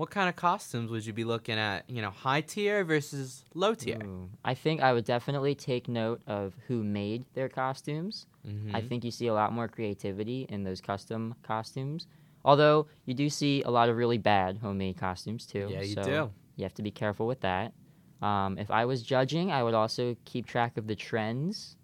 what 0.00 0.08
kind 0.08 0.30
of 0.30 0.34
costumes 0.34 0.90
would 0.90 1.04
you 1.04 1.12
be 1.12 1.24
looking 1.24 1.58
at? 1.58 1.84
You 1.86 2.00
know, 2.00 2.08
high 2.08 2.40
tier 2.40 2.84
versus 2.84 3.44
low 3.52 3.74
tier. 3.74 3.98
Ooh. 4.02 4.30
I 4.42 4.54
think 4.54 4.80
I 4.80 4.94
would 4.94 5.04
definitely 5.04 5.54
take 5.54 5.88
note 5.88 6.22
of 6.26 6.54
who 6.66 6.82
made 6.82 7.26
their 7.34 7.50
costumes. 7.50 8.26
Mm-hmm. 8.48 8.74
I 8.74 8.80
think 8.80 9.04
you 9.04 9.10
see 9.10 9.26
a 9.26 9.34
lot 9.34 9.52
more 9.52 9.68
creativity 9.68 10.46
in 10.48 10.64
those 10.64 10.80
custom 10.80 11.34
costumes. 11.42 12.06
Although 12.46 12.86
you 13.04 13.12
do 13.12 13.28
see 13.28 13.60
a 13.64 13.70
lot 13.70 13.90
of 13.90 13.96
really 13.98 14.16
bad 14.16 14.56
homemade 14.56 14.96
costumes 14.96 15.44
too. 15.44 15.68
yeah, 15.70 15.82
you 15.82 15.92
so 15.92 16.02
do. 16.02 16.30
You 16.56 16.62
have 16.62 16.74
to 16.76 16.82
be 16.82 16.90
careful 16.90 17.26
with 17.26 17.40
that. 17.42 17.74
Um, 18.22 18.56
if 18.56 18.70
I 18.70 18.86
was 18.86 19.02
judging, 19.02 19.52
I 19.52 19.62
would 19.62 19.74
also 19.74 20.16
keep 20.24 20.46
track 20.46 20.78
of 20.78 20.86
the 20.86 20.96
trends. 20.96 21.76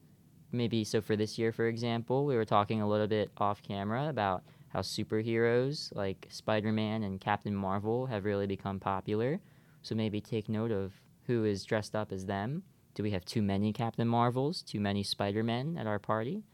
Maybe 0.53 0.85
so 0.85 1.03
for 1.03 1.17
this 1.17 1.37
year, 1.37 1.53
for 1.53 1.67
example, 1.67 2.25
we 2.25 2.35
were 2.35 2.47
talking 2.47 2.81
a 2.81 2.89
little 2.89 3.09
bit 3.09 3.31
off 3.37 3.63
camera 3.63 4.09
about 4.09 4.43
how 4.69 4.81
superheroes 4.81 5.95
like 5.95 6.27
Spider 6.31 6.73
Man 6.73 7.03
and 7.03 7.21
Captain 7.21 7.55
Marvel 7.55 8.07
have 8.07 8.25
really 8.25 8.47
become 8.47 8.81
popular. 8.81 9.41
So 9.83 9.95
maybe 9.95 10.21
take 10.21 10.49
note 10.49 10.73
of 10.73 10.93
who 11.27 11.45
is 11.45 11.65
dressed 11.65 11.95
up 11.95 12.13
as 12.13 12.27
them. 12.27 12.63
Do 12.95 13.03
we 13.03 13.11
have 13.11 13.25
too 13.25 13.43
many 13.43 13.73
Captain 13.73 14.09
Marvels, 14.09 14.63
too 14.63 14.81
many 14.81 15.03
Spider 15.03 15.43
Men 15.43 15.77
at 15.79 15.87
our 15.87 15.99
party? 15.99 16.45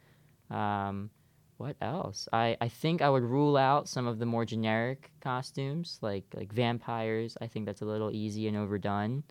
Um, 0.51 1.11
what 1.57 1.77
else? 1.81 2.29
I, 2.33 2.57
I 2.61 2.69
think 2.69 3.03
I 3.03 3.09
would 3.09 3.23
rule 3.23 3.57
out 3.57 3.89
some 3.89 4.07
of 4.07 4.19
the 4.19 4.27
more 4.27 4.45
generic 4.45 5.13
costumes, 5.21 5.99
like 6.03 6.25
like 6.35 6.53
vampires. 6.53 7.37
I 7.41 7.47
think 7.47 7.67
that's 7.67 7.83
a 7.83 7.87
little 7.87 8.11
easy 8.11 8.49
and 8.49 8.57
overdone. 8.57 9.23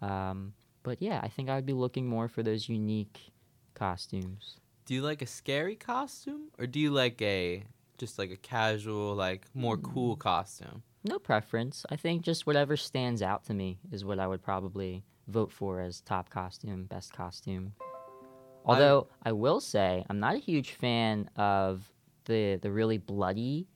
Um, 0.00 0.54
but 0.84 1.02
yeah, 1.02 1.20
I 1.22 1.28
think 1.28 1.48
I 1.48 1.56
would 1.56 1.66
be 1.66 1.72
looking 1.72 2.06
more 2.06 2.28
for 2.28 2.42
those 2.42 2.68
unique 2.68 3.32
costumes. 3.74 4.56
Do 4.86 4.94
you 4.94 5.02
like 5.02 5.22
a 5.22 5.26
scary 5.26 5.76
costume 5.76 6.50
or 6.58 6.66
do 6.66 6.78
you 6.78 6.90
like 6.90 7.20
a 7.22 7.64
just 7.98 8.18
like 8.18 8.30
a 8.30 8.36
casual, 8.36 9.14
like 9.14 9.46
more 9.54 9.76
cool 9.76 10.16
costume? 10.16 10.82
No 11.04 11.18
preference. 11.18 11.84
I 11.90 11.96
think 11.96 12.22
just 12.22 12.46
whatever 12.46 12.76
stands 12.76 13.20
out 13.22 13.44
to 13.46 13.54
me 13.54 13.78
is 13.92 14.04
what 14.04 14.18
I 14.18 14.26
would 14.26 14.42
probably 14.42 15.04
vote 15.28 15.52
for 15.52 15.80
as 15.80 16.00
top 16.00 16.30
costume, 16.30 16.84
best 16.84 17.12
costume. 17.12 17.74
Although 18.66 19.08
I, 19.22 19.32
will 19.32 19.60
say 19.60 20.04
I'm 20.08 20.20
not 20.20 20.34
a 20.34 20.38
huge 20.38 20.72
fan 20.72 21.28
of 21.36 21.86
the 22.24 22.58
the 22.62 22.70
really 22.70 22.96
bloody. 22.98 23.68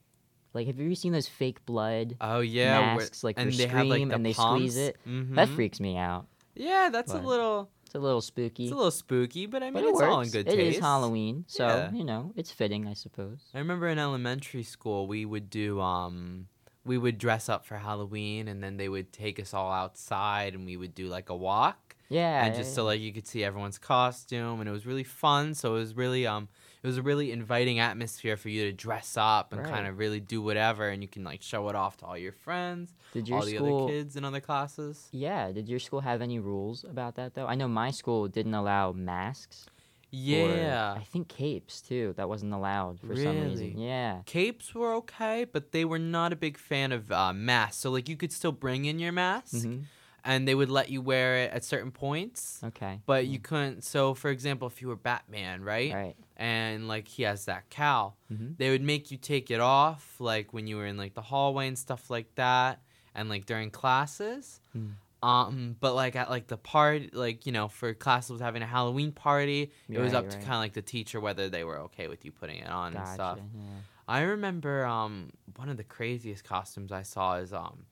Like, 0.55 0.67
have 0.67 0.79
you 0.79 0.87
ever 0.87 0.95
seen 0.95 1.13
those 1.13 1.29
fake 1.29 1.65
blood 1.67 2.17
Oh 2.23 2.41
yeah, 2.41 2.95
masks, 2.95 3.23
like 3.23 3.39
and 3.39 3.53
they 3.53 3.67
have 3.67 3.87
like 3.87 3.97
Scream, 3.99 4.09
the 4.09 4.15
and 4.15 4.25
they 4.27 4.33
pumps. 4.33 4.55
squeeze 4.57 4.77
it? 4.79 4.97
That 5.05 5.49
Mhm. 5.49 5.55
freaks 5.55 5.79
me 5.79 5.99
out. 5.99 6.27
Yeah, 6.59 6.91
that's 6.91 7.13
But 7.13 7.23
a 7.23 7.27
little. 7.27 7.71
It's 7.87 7.95
a 7.95 7.99
little 7.99 8.21
spooky. 8.21 8.65
It's 8.65 8.73
a 8.73 8.77
little 8.77 8.91
spooky, 8.91 9.47
but 9.47 9.63
I 9.63 9.67
mean, 9.67 9.75
but 9.75 9.85
it 9.85 9.89
it's 9.91 10.01
all 10.03 10.21
in 10.21 10.29
good 10.29 10.47
It 10.47 10.57
taste. 10.57 10.77
is 10.77 10.83
Halloween, 10.83 11.45
so 11.49 11.67
Yeah. 11.67 11.91
you 11.93 12.05
know 12.05 12.33
it's 12.37 12.51
fitting, 12.51 12.87
I 12.87 12.93
suppose. 12.93 13.39
I 13.55 13.59
remember 13.61 13.89
in 13.89 13.99
elementary 13.99 14.63
school 14.63 15.07
we 15.07 15.25
would 15.25 15.49
do 15.49 15.81
um 15.81 16.49
we 16.85 16.99
would 16.99 17.17
dress 17.19 17.49
up 17.49 17.65
for 17.67 17.77
Halloween 17.77 18.49
and 18.49 18.63
then 18.63 18.77
they 18.77 18.89
would 18.89 19.13
take 19.13 19.39
us 19.41 19.55
all 19.55 19.73
outside 19.73 20.55
and 20.55 20.67
we 20.67 20.77
would 20.77 20.95
do 20.95 21.07
like 21.09 21.29
a 21.31 21.37
walk 21.37 21.97
Yeah, 22.11 22.45
and 22.45 22.55
just 22.55 22.75
so 22.75 22.85
like 22.85 23.01
you 23.01 23.13
could 23.13 23.27
see 23.27 23.43
everyone's 23.45 23.79
costume 23.79 24.61
and 24.61 24.69
it 24.69 24.73
was 24.73 24.85
really 24.87 25.05
fun 25.05 25.55
so 25.55 25.77
it 25.77 25.79
was 25.81 25.95
really 25.95 26.27
um 26.27 26.49
it 26.83 26.87
was 26.87 26.97
a 26.99 27.03
really 27.03 27.33
inviting 27.33 27.79
atmosphere 27.79 28.37
for 28.37 28.49
you 28.49 28.65
to 28.65 28.73
dress 28.73 29.17
up 29.17 29.53
and 29.53 29.63
Right. 29.63 29.71
kind 29.71 29.87
of 29.87 29.99
really 29.99 30.21
do 30.21 30.41
whatever 30.43 30.89
and 30.89 31.03
you 31.03 31.09
can 31.09 31.25
like 31.25 31.43
show 31.43 31.69
it 31.69 31.75
off 31.77 31.97
to 31.99 32.07
all 32.07 32.17
your 32.19 32.33
friends 32.33 32.95
did 33.13 33.29
your 33.29 33.39
all 33.39 33.45
the 33.45 33.59
other 33.59 33.87
kids 33.89 34.17
in 34.17 34.25
other 34.25 34.41
classes 34.41 35.09
Yeah, 35.13 35.51
did 35.53 35.69
your 35.69 35.79
school 35.81 36.01
have 36.01 36.23
any 36.23 36.39
rules 36.39 36.85
about 36.85 37.15
that 37.17 37.35
though? 37.35 37.47
I 37.47 37.55
know 37.55 37.69
my 37.69 37.91
school 37.91 38.29
didn't 38.29 38.55
allow 38.55 38.93
masks. 38.93 39.67
or 40.13 40.17
yeah 40.17 40.95
I 40.97 41.05
think 41.05 41.29
capes 41.29 41.83
too. 41.83 42.15
That 42.17 42.29
wasn't 42.29 42.53
allowed 42.55 43.01
for 43.01 43.15
some 43.17 43.39
Really? 43.41 43.49
reason. 43.49 43.79
Yeah. 43.79 44.23
capes 44.27 44.75
were 44.75 44.95
okay 44.95 45.45
but 45.45 45.73
they 45.73 45.85
were 45.85 45.99
not 45.99 46.33
a 46.33 46.37
big 46.37 46.57
fan 46.59 46.93
of 46.93 47.11
uh, 47.13 47.33
masks 47.33 47.79
so 47.83 47.91
like 47.91 48.09
you 48.09 48.17
could 48.17 48.33
still 48.33 48.53
bring 48.53 48.85
in 48.85 48.99
your 48.99 49.13
mask 49.13 49.65
hmm 49.67 49.81
and 50.25 50.49
they 50.49 50.55
would 50.55 50.69
let 50.69 50.91
you 50.91 51.01
wear 51.01 51.37
it 51.45 51.53
at 51.53 51.63
certain 51.65 51.93
points 51.93 52.61
Okay. 52.65 53.01
but 53.07 53.27
you 53.27 53.39
couldn't 53.39 53.83
so 53.85 54.15
for 54.15 54.31
example 54.31 54.67
if 54.69 54.83
you 54.83 54.89
were 54.89 54.97
batman 54.97 55.63
right, 55.63 55.95
Right. 55.95 56.17
And 56.39 56.87
like 56.89 57.09
he 57.09 57.25
has 57.25 57.45
that 57.47 57.69
cowl 57.71 58.17
Mhm. 58.33 58.57
they 58.59 58.71
would 58.71 58.83
make 58.83 59.11
you 59.11 59.19
take 59.19 59.51
it 59.51 59.61
off 59.61 60.15
like 60.21 60.53
when 60.53 60.67
you 60.67 60.77
were 60.77 60.87
in 60.87 60.97
like 60.97 61.15
the 61.15 61.23
hallway 61.23 61.67
and 61.67 61.77
stuff 61.79 62.09
like 62.11 62.35
that 62.37 62.81
and 63.15 63.29
like 63.29 63.45
during 63.47 63.71
classes 63.71 64.61
Mm. 64.77 64.93
um 65.23 65.77
but 65.81 65.95
like 65.95 66.15
at 66.15 66.31
like 66.31 66.47
the 66.47 66.57
party 66.57 67.11
like 67.13 67.45
you 67.47 67.53
know 67.53 67.67
for 67.69 67.93
classes 67.93 68.31
was 68.31 68.41
having 68.41 68.63
a 68.63 68.67
halloween 68.67 69.11
party 69.13 69.73
it 69.89 69.99
was 69.99 70.13
Right, 70.13 70.19
up 70.21 70.31
to 70.31 70.37
right. 70.37 70.45
kind 70.45 70.55
of 70.55 70.61
like 70.61 70.75
the 70.75 70.83
teacher 70.83 71.19
whether 71.21 71.49
they 71.49 71.65
were 71.65 71.79
okay 71.87 72.07
with 72.07 72.25
you 72.25 72.31
putting 72.33 72.59
it 72.59 72.69
on 72.71 72.95
and 72.95 73.09
stuff 73.15 73.39
Yeah. 73.55 73.81
I 74.07 74.21
remember 74.21 74.87
um 74.87 75.31
one 75.57 75.69
of 75.69 75.77
the 75.77 75.85
craziest 75.85 76.45
costumes 76.45 76.93
I 76.93 77.03
saw 77.03 77.37
is 77.37 77.53
um 77.53 77.87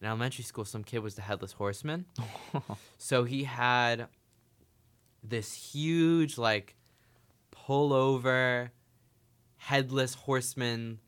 in 0.00 0.06
elementary 0.06 0.44
school 0.44 0.64
some 0.64 0.84
kid 0.84 1.00
was 1.00 1.14
the 1.16 1.22
headless 1.22 1.52
horseman. 1.52 2.06
So 2.98 3.24
he 3.24 3.42
had 3.44 4.06
this 5.22 5.52
huge 5.54 6.38
like 6.38 6.76
pullover 7.68 8.70
headless 9.56 10.14
horseman 10.14 10.98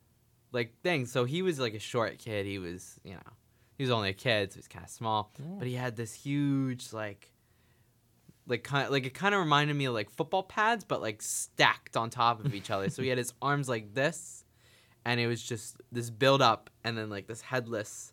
like 0.52 0.75
thing. 0.83 1.07
So 1.07 1.25
he 1.25 1.43
was 1.43 1.59
like 1.59 1.75
a 1.75 1.79
short 1.79 2.19
kid. 2.19 2.47
He 2.47 2.59
was, 2.59 2.99
you 3.05 3.14
know, 3.14 3.33
he 3.79 3.85
was 3.85 3.90
only 3.90 4.11
a 4.11 4.14
kid, 4.14 4.52
so 4.52 4.57
he's 4.57 4.69
kind 4.69 4.85
of 4.85 4.90
small. 4.90 5.33
Yeah. 5.38 5.55
But 5.59 5.69
he 5.69 5.75
had 5.75 5.97
this 5.97 6.12
huge 6.12 6.93
like 6.93 7.31
like 8.47 8.64
kind 8.64 8.85
of, 8.87 8.90
like 8.90 9.07
it 9.07 9.14
kind 9.14 9.35
of 9.35 9.40
reminded 9.40 9.75
me 9.75 9.85
of 9.85 9.95
like 9.95 10.11
football 10.11 10.43
pads 10.43 10.83
but 10.85 11.00
like 11.00 11.23
stacked 11.23 11.97
on 11.97 12.11
top 12.11 12.45
of 12.45 12.55
each 12.55 12.71
other. 12.71 12.90
So 12.90 13.02
he 13.02 13.09
had 13.09 13.19
his 13.19 13.33
arms 13.43 13.69
like 13.69 13.95
this 13.95 14.45
and 15.05 15.21
it 15.21 15.26
was 15.29 15.43
just 15.43 15.76
this 15.93 16.11
build 16.11 16.43
up 16.43 16.69
and 16.85 16.99
then 16.99 17.09
like 17.11 17.26
this 17.26 17.40
headless 17.40 18.12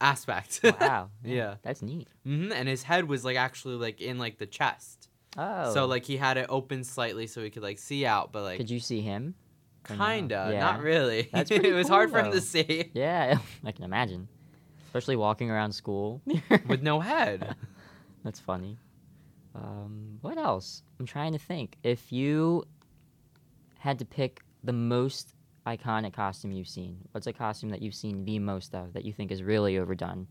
aspect. 0.00 0.60
wow. 0.80 1.10
Yeah. 1.22 1.56
That's 1.62 1.82
neat. 1.82 2.08
hmm 2.24 2.50
And 2.52 2.68
his 2.68 2.82
head 2.82 3.08
was 3.08 3.24
like 3.24 3.36
actually 3.36 3.76
like 3.76 4.00
in 4.00 4.18
like 4.18 4.38
the 4.38 4.46
chest. 4.46 5.08
Oh. 5.38 5.72
So 5.74 5.86
like 5.86 6.04
he 6.04 6.16
had 6.16 6.36
it 6.38 6.46
open 6.48 6.82
slightly 6.84 7.26
so 7.26 7.42
he 7.42 7.50
could 7.50 7.62
like 7.62 7.78
see 7.78 8.06
out, 8.06 8.32
but 8.32 8.42
like 8.42 8.56
Could 8.58 8.70
you 8.70 8.80
see 8.80 9.00
him? 9.00 9.34
kinda, 9.86 10.48
Yeah. 10.52 10.60
not 10.60 10.80
really. 10.80 11.28
That's 11.32 11.50
it 11.52 11.72
was 11.74 11.86
cool, 11.86 11.96
hard 11.96 12.10
for 12.10 12.18
him 12.20 12.32
to 12.32 12.40
see 12.40 12.90
Yeah, 12.94 13.38
I 13.64 13.72
can 13.72 13.84
imagine. 13.84 14.28
Especially 14.86 15.16
walking 15.16 15.50
around 15.50 15.72
school. 15.72 16.22
with 16.66 16.82
no 16.82 17.00
head. 17.00 17.54
That's 18.24 18.40
funny. 18.40 18.78
Um, 19.54 20.18
what 20.22 20.38
else? 20.38 20.82
I'm 20.98 21.06
trying 21.06 21.32
to 21.32 21.38
think. 21.38 21.76
If 21.82 22.12
you 22.12 22.64
had 23.78 23.98
to 23.98 24.04
pick 24.04 24.40
the 24.64 24.72
most 24.72 25.34
iconic 25.66 26.12
costume 26.14 26.50
you've 26.52 26.68
seen, 26.68 26.98
what's 27.12 27.26
a 27.26 27.32
costume 27.32 27.70
that 27.70 27.82
you've 27.82 27.94
seen 27.94 28.24
the 28.24 28.38
most 28.38 28.74
of 28.74 28.92
that 28.94 29.04
you 29.04 29.12
think 29.12 29.30
is 29.30 29.42
really 29.42 29.78
overdone? 29.78 30.26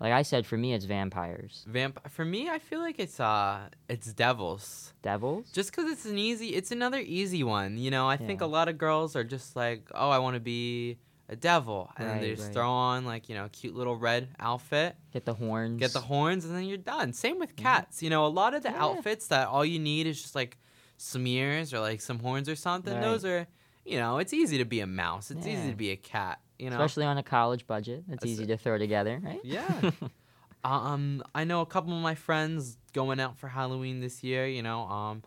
Like 0.00 0.12
I 0.12 0.22
said, 0.22 0.44
for 0.44 0.56
me, 0.56 0.74
it's 0.74 0.84
vampires, 0.84 1.64
Vamp 1.68 2.10
for 2.10 2.24
me, 2.24 2.50
I 2.50 2.58
feel 2.58 2.80
like 2.80 2.98
it's 2.98 3.20
uh 3.20 3.68
it's 3.88 4.12
devils. 4.12 4.92
devils. 5.02 5.50
Just 5.52 5.70
because 5.70 5.90
it's 5.90 6.04
an 6.04 6.18
easy, 6.18 6.48
it's 6.48 6.70
another 6.72 6.98
easy 7.00 7.42
one. 7.44 7.78
You 7.78 7.90
know, 7.90 8.08
I 8.08 8.16
think 8.16 8.40
a 8.40 8.46
lot 8.46 8.68
of 8.68 8.76
girls 8.76 9.14
are 9.16 9.24
just 9.24 9.54
like, 9.56 9.88
oh, 9.94 10.10
I 10.10 10.18
want 10.18 10.34
to 10.34 10.40
be 10.40 10.98
a 11.28 11.36
devil, 11.36 11.90
and 11.96 12.06
then 12.08 12.20
they 12.20 12.30
just 12.34 12.44
right. 12.48 12.52
throw 12.52 12.68
on 12.70 13.06
like 13.06 13.28
you 13.30 13.34
know 13.34 13.46
a 13.46 13.48
cute 13.48 13.74
little 13.74 13.96
red 13.96 14.28
outfit, 14.38 14.96
Get 15.12 15.24
the 15.24 15.32
horns. 15.34 15.78
get 15.80 15.92
the 15.92 16.00
horns, 16.00 16.44
and 16.44 16.54
then 16.54 16.64
you're 16.64 16.76
done. 16.76 17.12
Same 17.14 17.38
with 17.38 17.52
Yeah. 17.56 17.62
cats. 17.62 18.02
You 18.02 18.10
know, 18.10 18.26
a 18.26 18.28
lot 18.28 18.52
of 18.52 18.62
the 18.62 18.70
Yeah. 18.70 18.84
outfits 18.84 19.28
that 19.28 19.48
all 19.48 19.64
you 19.64 19.78
need 19.78 20.06
is 20.06 20.20
just 20.20 20.34
like 20.34 20.58
some 20.98 21.26
ears 21.26 21.72
or 21.72 21.80
like 21.80 22.00
some 22.02 22.18
horns 22.18 22.48
or 22.48 22.56
something. 22.56 22.92
Right. 22.92 23.00
Those 23.02 23.24
are, 23.24 23.46
you 23.86 23.96
know, 23.96 24.18
it's 24.18 24.32
easy 24.34 24.58
to 24.58 24.64
be 24.66 24.80
a 24.80 24.86
mouse. 24.86 25.30
It's 25.30 25.46
easy 25.46 25.70
to 25.70 25.76
be 25.76 25.90
a 25.90 25.96
cat. 25.96 26.40
You 26.58 26.70
know, 26.70 26.76
Especially 26.76 27.04
on 27.04 27.18
a 27.18 27.22
college 27.22 27.66
budget, 27.66 28.00
it's 28.08 28.20
That's 28.20 28.26
easy 28.26 28.44
it. 28.44 28.46
to 28.48 28.56
throw 28.56 28.78
together, 28.78 29.20
right? 29.22 29.40
Yeah. 29.42 29.90
um, 30.64 31.22
I 31.34 31.44
know 31.44 31.60
a 31.62 31.66
couple 31.66 31.94
of 31.94 32.00
my 32.02 32.14
friends 32.14 32.76
going 32.92 33.18
out 33.20 33.36
for 33.36 33.48
Halloween 33.48 34.00
this 34.00 34.22
year. 34.22 34.46
You 34.46 34.62
know, 34.62 34.82
um, 34.82 35.22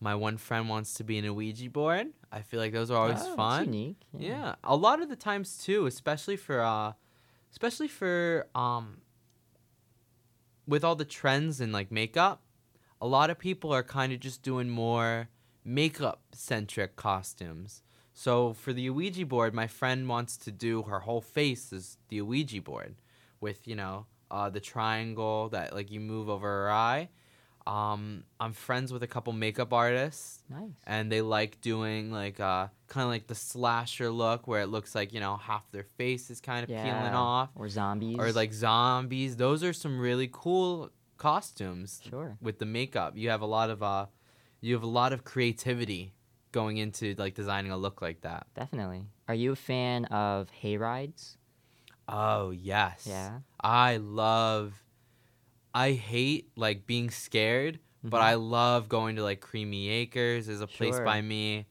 my 0.00 0.14
one 0.14 0.36
friend 0.36 0.68
wants 0.68 0.94
to 0.94 1.04
be 1.04 1.18
an 1.18 1.34
Ouija 1.34 1.68
board. 1.70 2.08
I 2.30 2.42
feel 2.42 2.60
like 2.60 2.72
those 2.72 2.90
are 2.90 2.96
always 2.96 3.20
Oh, 3.20 3.24
that's 3.24 3.34
fun. 3.36 3.64
unique. 3.72 3.96
Yeah. 4.16 4.54
a 4.62 4.76
lot 4.76 5.02
of 5.02 5.08
the 5.08 5.16
times 5.16 5.58
too, 5.58 5.86
especially 5.86 6.36
for 6.36 6.60
uh, 6.60 6.92
especially 7.50 7.88
for 7.88 8.46
um, 8.54 8.98
with 10.66 10.84
all 10.84 10.94
the 10.96 11.04
trends 11.04 11.60
in 11.60 11.72
like 11.72 11.90
makeup, 11.90 12.42
a 13.00 13.06
lot 13.06 13.30
of 13.30 13.38
people 13.38 13.72
are 13.72 13.82
kind 13.82 14.12
of 14.12 14.20
just 14.20 14.42
doing 14.42 14.68
more 14.68 15.28
makeup 15.64 16.22
centric 16.32 16.94
costumes. 16.96 17.82
So 18.18 18.54
for 18.54 18.72
the 18.72 18.88
Ouija 18.88 19.26
board, 19.26 19.52
my 19.52 19.66
friend 19.66 20.08
wants 20.08 20.38
to 20.38 20.50
do 20.50 20.82
her 20.84 21.00
whole 21.00 21.20
face 21.20 21.70
is 21.70 21.98
the 22.08 22.22
Ouija 22.22 22.62
board, 22.62 22.94
with 23.42 23.68
you 23.68 23.76
know 23.76 24.06
uh, 24.30 24.48
the 24.48 24.58
triangle 24.58 25.50
that 25.50 25.74
like 25.74 25.90
you 25.90 26.00
move 26.00 26.30
over 26.30 26.46
her 26.48 26.70
eye. 26.70 27.10
Um, 27.66 28.24
I'm 28.40 28.52
friends 28.54 28.90
with 28.90 29.02
a 29.02 29.06
couple 29.06 29.32
makeup 29.34 29.72
artists 29.72 30.40
Nice. 30.48 30.70
and 30.86 31.10
they 31.12 31.20
like 31.20 31.60
doing 31.60 32.12
like 32.12 32.38
uh 32.40 32.68
kind 32.86 33.04
of 33.04 33.10
like 33.10 33.26
the 33.26 33.34
slasher 33.34 34.08
look 34.08 34.46
where 34.46 34.62
it 34.62 34.68
looks 34.68 34.94
like 34.94 35.12
you 35.12 35.18
know 35.20 35.36
half 35.36 35.68
their 35.72 35.82
face 35.82 36.30
is 36.30 36.40
kind 36.40 36.62
of 36.62 36.68
peeling 36.68 37.12
off 37.12 37.50
Or 37.56 37.68
zombies. 37.68 38.16
or 38.20 38.30
like 38.32 38.52
zombies 38.52 39.34
those 39.36 39.64
are 39.64 39.72
some 39.72 39.98
really 39.98 40.28
cool 40.32 40.90
costumes 41.18 42.00
Sure. 42.08 42.38
with 42.40 42.60
the 42.60 42.66
makeup 42.66 43.14
you 43.16 43.30
have 43.30 43.40
a 43.42 43.46
lot 43.46 43.68
of 43.68 43.82
uh 43.82 44.06
you 44.60 44.72
have 44.74 44.84
a 44.84 44.92
lot 45.00 45.12
of 45.12 45.24
creativity 45.24 46.14
going 46.60 46.76
into 46.78 47.14
like 47.18 47.34
designing 47.34 47.70
a 47.70 47.76
look 47.76 48.00
like 48.00 48.20
that 48.22 48.46
Definitely. 48.54 49.02
Are 49.28 49.34
you 49.42 49.52
a 49.52 49.56
fan 49.70 50.06
of 50.06 50.48
hay 50.50 50.76
rides? 50.78 51.36
oh 52.08 52.50
yes 52.50 53.04
Yeah. 53.06 53.40
i 53.60 53.96
love 53.98 54.66
i 55.74 55.92
hate 55.92 56.44
like 56.56 56.86
being 56.86 57.10
scared 57.10 57.78
but 58.02 58.20
Mhm. 58.20 58.24
I 58.32 58.34
love 58.34 58.88
going 58.88 59.16
to 59.16 59.24
like 59.24 59.40
Creamy 59.40 59.88
Acres. 59.88 60.48
Is 60.48 60.60
a 60.60 60.68
place 60.68 61.00
by 61.00 61.20
me. 61.22 61.66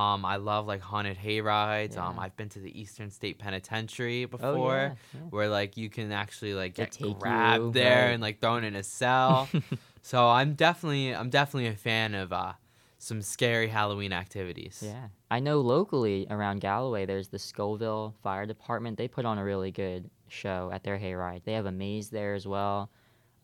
Um, 0.00 0.24
I 0.24 0.36
love 0.36 0.66
like 0.66 0.80
haunted 0.80 1.16
hay 1.16 1.40
rides. 1.40 1.96
Um, 1.96 2.18
I've 2.18 2.34
been 2.36 2.48
to 2.48 2.58
the 2.58 2.72
Eastern 2.80 3.10
State 3.12 3.38
Penitentiary 3.38 4.24
before, 4.24 4.48
Oh, 4.50 4.66
yeah. 4.88 4.94
yeah. 5.14 5.20
where 5.30 5.48
like 5.48 5.76
you 5.76 5.88
can 5.88 6.10
actually 6.10 6.54
like 6.54 6.74
get 6.74 6.98
grabbed 7.20 7.62
you, 7.66 7.70
there 7.70 8.06
right. 8.06 8.12
and 8.14 8.20
like 8.20 8.40
thrown 8.40 8.64
in 8.64 8.74
a 8.74 8.82
cell. 8.82 9.48
so 10.02 10.28
I'm 10.28 10.54
definitely 10.54 11.14
I'm 11.14 11.30
definitely 11.30 11.68
a 11.68 11.76
fan 11.76 12.14
of 12.14 12.32
uh, 12.32 12.54
some 13.02 13.20
scary 13.20 13.66
Halloween 13.68 14.12
activities. 14.12 14.80
Yeah. 14.84 15.08
I 15.30 15.40
know 15.40 15.60
locally 15.60 16.26
around 16.30 16.60
Galloway, 16.60 17.04
there's 17.04 17.28
the 17.28 17.38
Scullville 17.38 18.14
Fire 18.22 18.46
Department. 18.46 18.96
They 18.96 19.08
put 19.08 19.24
on 19.24 19.38
a 19.38 19.44
really 19.44 19.72
good 19.72 20.08
show 20.28 20.70
at 20.72 20.84
their 20.84 20.98
hayride. 20.98 21.42
They 21.44 21.54
have 21.54 21.66
a 21.66 21.72
maze 21.72 22.10
there 22.10 22.34
as 22.34 22.46
well. 22.46 22.90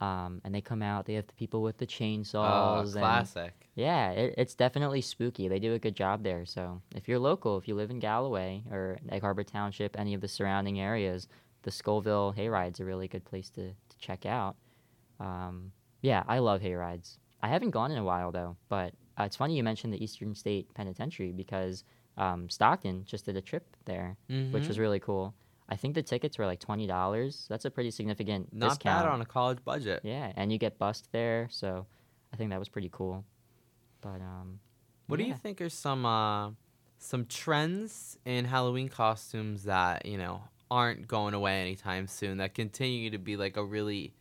Um, 0.01 0.41
and 0.45 0.55
they 0.55 0.61
come 0.61 0.81
out. 0.81 1.07
They 1.07 1.15
have 1.15 1.27
the 1.27 1.33
people 1.33 1.61
with 1.61 1.77
the 1.79 1.87
Oh, 1.87 1.89
chainsaws. 1.89 2.83
and- 2.93 2.93
classic. 3.03 3.69
yeah, 3.75 4.11
it, 4.13 4.35
it's 4.39 4.55
definitely 4.55 5.01
spooky. 5.01 5.49
They 5.49 5.59
do 5.59 5.75
a 5.75 5.79
good 5.81 5.97
job 5.97 6.23
there. 6.23 6.47
So 6.47 6.81
if 6.95 7.09
you're 7.09 7.19
local, 7.19 7.59
if 7.59 7.67
you 7.67 7.75
live 7.75 7.91
in 7.91 7.99
Galloway 7.99 8.63
or 8.71 8.99
Egg 9.11 9.23
Harbor 9.23 9.43
Township, 9.43 9.99
any 9.99 10.15
of 10.15 10.21
the 10.21 10.29
surrounding 10.29 10.79
areas, 10.79 11.27
the 11.63 11.73
Scullville 11.73 12.37
Hayride's 12.37 12.79
a 12.79 12.85
really 12.85 13.09
good 13.09 13.25
place 13.25 13.51
to, 13.51 13.71
to 13.71 13.99
check 13.99 14.25
out. 14.25 14.55
Um, 15.19 15.73
yeah, 16.01 16.23
I 16.29 16.39
love 16.39 16.61
hayrides. 16.61 17.19
I 17.43 17.49
haven't 17.49 17.71
gone 17.71 17.91
in 17.91 17.99
a 17.99 18.05
while 18.05 18.31
though, 18.31 18.57
but 18.69 18.95
uh, 19.19 19.25
it's 19.25 19.37
funny 19.37 19.57
you 19.57 19.63
mentioned 19.65 19.93
the 19.93 20.03
Eastern 20.03 20.35
State 20.35 20.73
Penitentiary 20.75 21.33
because 21.33 21.85
um, 22.17 22.49
Stockton 22.49 23.05
just 23.05 23.25
did 23.27 23.37
a 23.37 23.41
trip 23.41 23.77
there, 23.85 24.17
which 24.29 24.65
Mhm. 24.65 24.69
was 24.69 24.79
really 24.79 25.01
cool. 25.01 25.35
I 25.69 25.77
think 25.77 25.95
the 25.95 26.03
tickets 26.03 26.39
were 26.39 26.47
like 26.47 26.61
twenty 26.61 26.87
dollars. 26.87 27.47
That's 27.49 27.65
a 27.65 27.71
pretty 27.71 27.91
significant 27.91 28.53
not 28.53 28.71
discount. 28.71 29.05
bad 29.05 29.13
on 29.13 29.21
a 29.21 29.27
college 29.27 29.59
budget. 29.65 30.01
yeah, 30.03 30.33
and 30.37 30.51
you 30.53 30.59
get 30.59 30.79
bussed 30.79 31.11
there, 31.13 31.49
so 31.51 31.87
I 32.33 32.37
think 32.37 32.51
that 32.51 32.59
was 32.59 32.69
pretty 32.69 32.89
cool. 32.91 33.25
But 34.01 34.21
um, 34.21 34.61
What 35.07 35.19
do 35.19 35.25
you 35.25 35.35
think 35.35 35.61
are 35.61 35.69
some 35.69 36.05
uh, 36.07 36.53
some 36.99 37.27
trends 37.27 38.19
in 38.25 38.45
Halloween 38.47 38.89
costumes 38.89 39.65
that 39.65 40.07
you 40.07 40.17
know 40.19 40.43
aren't 40.71 41.07
going 41.09 41.35
away 41.35 41.61
anytime 41.63 42.07
soon 42.07 42.39
that 42.39 42.55
continue 42.55 43.11
to 43.11 43.19
be 43.19 43.37
like 43.37 43.57
a 43.57 43.65
really 43.65 44.13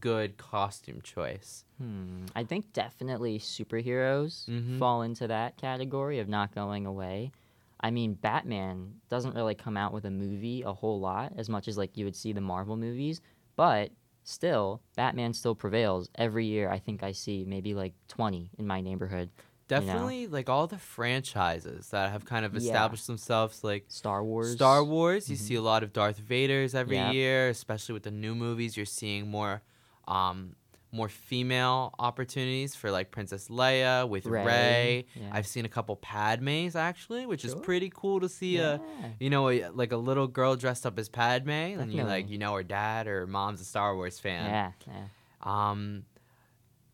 good 0.00 0.36
costume 0.36 1.00
choice? 1.02 1.64
Hmm. 1.78 2.26
I 2.36 2.44
think 2.44 2.72
definitely 2.72 3.38
superheroes 3.38 4.48
Mhm. 4.48 4.78
fall 4.78 5.02
into 5.02 5.26
that 5.28 5.56
category 5.56 6.18
of 6.18 6.28
not 6.28 6.54
going 6.54 6.86
away. 6.86 7.32
I 7.80 7.90
mean, 7.90 8.14
Batman 8.14 9.00
doesn't 9.08 9.34
really 9.34 9.54
come 9.54 9.76
out 9.76 9.92
with 9.92 10.04
a 10.04 10.10
movie 10.10 10.62
a 10.62 10.72
whole 10.72 11.00
lot 11.00 11.32
as 11.36 11.48
much 11.48 11.66
as 11.66 11.78
like 11.78 11.96
you 11.96 12.04
would 12.04 12.16
see 12.16 12.32
the 12.32 12.40
Marvel 12.40 12.76
movies, 12.76 13.20
but 13.56 13.90
still, 14.22 14.82
Batman 14.96 15.32
still 15.32 15.54
prevails 15.54 16.10
every 16.14 16.44
year. 16.46 16.68
I 16.70 16.78
think 16.78 17.02
I 17.02 17.12
see 17.12 17.44
maybe 17.46 17.74
like 17.74 17.94
20 18.08 18.50
in 18.58 18.66
my 18.66 18.80
neighborhood. 18.80 19.30
know? 19.70 19.80
Definitely, 19.80 20.26
like 20.26 20.48
all 20.50 20.66
the 20.66 20.78
franchises 20.78 21.90
that 21.90 22.10
have 22.10 22.24
kind 22.24 22.44
of 22.44 22.54
Yeah. 22.54 22.58
established 22.58 23.06
themselves, 23.06 23.62
like 23.64 23.84
Star 23.88 24.22
Wars. 24.24 24.52
Star 24.54 24.82
Wars. 24.84 25.30
You 25.30 25.36
Mhm. 25.36 25.40
see 25.40 25.54
a 25.54 25.62
lot 25.62 25.82
of 25.82 25.92
Darth 25.92 26.18
Vader's 26.18 26.74
every 26.74 26.96
Yep. 26.96 27.14
year, 27.14 27.48
especially 27.48 27.92
with 27.92 28.02
the 28.02 28.10
new 28.10 28.34
movies. 28.34 28.76
You're 28.76 28.84
seeing 28.86 29.30
more, 29.30 29.62
um, 30.08 30.54
more 30.92 31.08
female 31.08 31.94
opportunities 32.00 32.74
for 32.74 32.90
like 32.90 33.12
Princess 33.12 33.46
Leia 33.48 34.08
with 34.08 34.26
Rey, 34.26 34.44
Rey. 34.44 35.06
yeah. 35.14 35.28
I've 35.32 35.46
seen 35.46 35.64
a 35.64 35.68
couple 35.68 35.96
Padmes 35.96 36.74
actually, 36.74 37.26
which 37.26 37.44
is 37.44 37.54
pretty 37.54 37.92
cool 37.94 38.18
to 38.20 38.28
see 38.28 38.58
a 38.58 38.80
you 39.20 39.30
know 39.30 39.48
a, 39.50 39.68
like 39.68 39.92
a 39.92 39.96
little 39.96 40.26
girl 40.26 40.56
dressed 40.56 40.84
up 40.86 40.98
as 40.98 41.08
Padme, 41.08 41.50
and 41.50 41.92
you 41.92 42.02
like 42.04 42.28
you 42.28 42.38
know 42.38 42.54
her 42.54 42.62
dad 42.64 43.06
or 43.06 43.26
mom's 43.26 43.60
a 43.60 43.64
Star 43.64 43.94
Wars 43.94 44.18
fan. 44.18 44.46
Yeah, 44.46 44.72
yeah. 44.88 45.70
Um, 45.70 46.04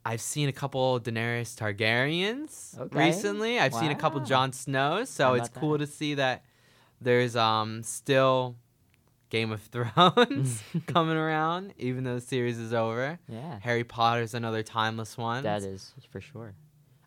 I've 0.05 0.21
seen 0.21 0.49
a 0.49 0.53
couple 0.53 1.01
Daenerys 1.01 1.57
Targaryens 1.57 2.79
Okay. 2.79 3.07
recently. 3.07 3.59
I've 3.59 3.75
seen 3.75 3.91
a 3.91 3.95
couple 3.97 4.21
Wow. 4.21 4.27
Jon 4.27 4.53
Snows, 4.53 5.09
so 5.09 5.35
it's 5.35 5.49
cool 5.49 5.73
that? 5.73 5.79
to 5.79 5.87
see 5.87 6.15
that 6.15 6.45
there's 7.01 7.35
um 7.35 7.83
still 7.83 8.57
Game 9.37 9.53
of 9.53 9.61
Thrones 9.75 10.63
coming 10.87 11.17
around, 11.17 11.75
even 11.79 12.05
though 12.05 12.15
the 12.17 12.21
series 12.21 12.59
is 12.59 12.73
over. 12.73 13.19
Yeah. 13.29 13.59
Harry 13.61 13.85
Potter's 13.85 14.35
another 14.35 14.63
timeless 14.63 15.17
one. 15.19 15.43
That 15.45 15.63
is 15.63 15.93
for 16.11 16.21
sure. 16.21 16.55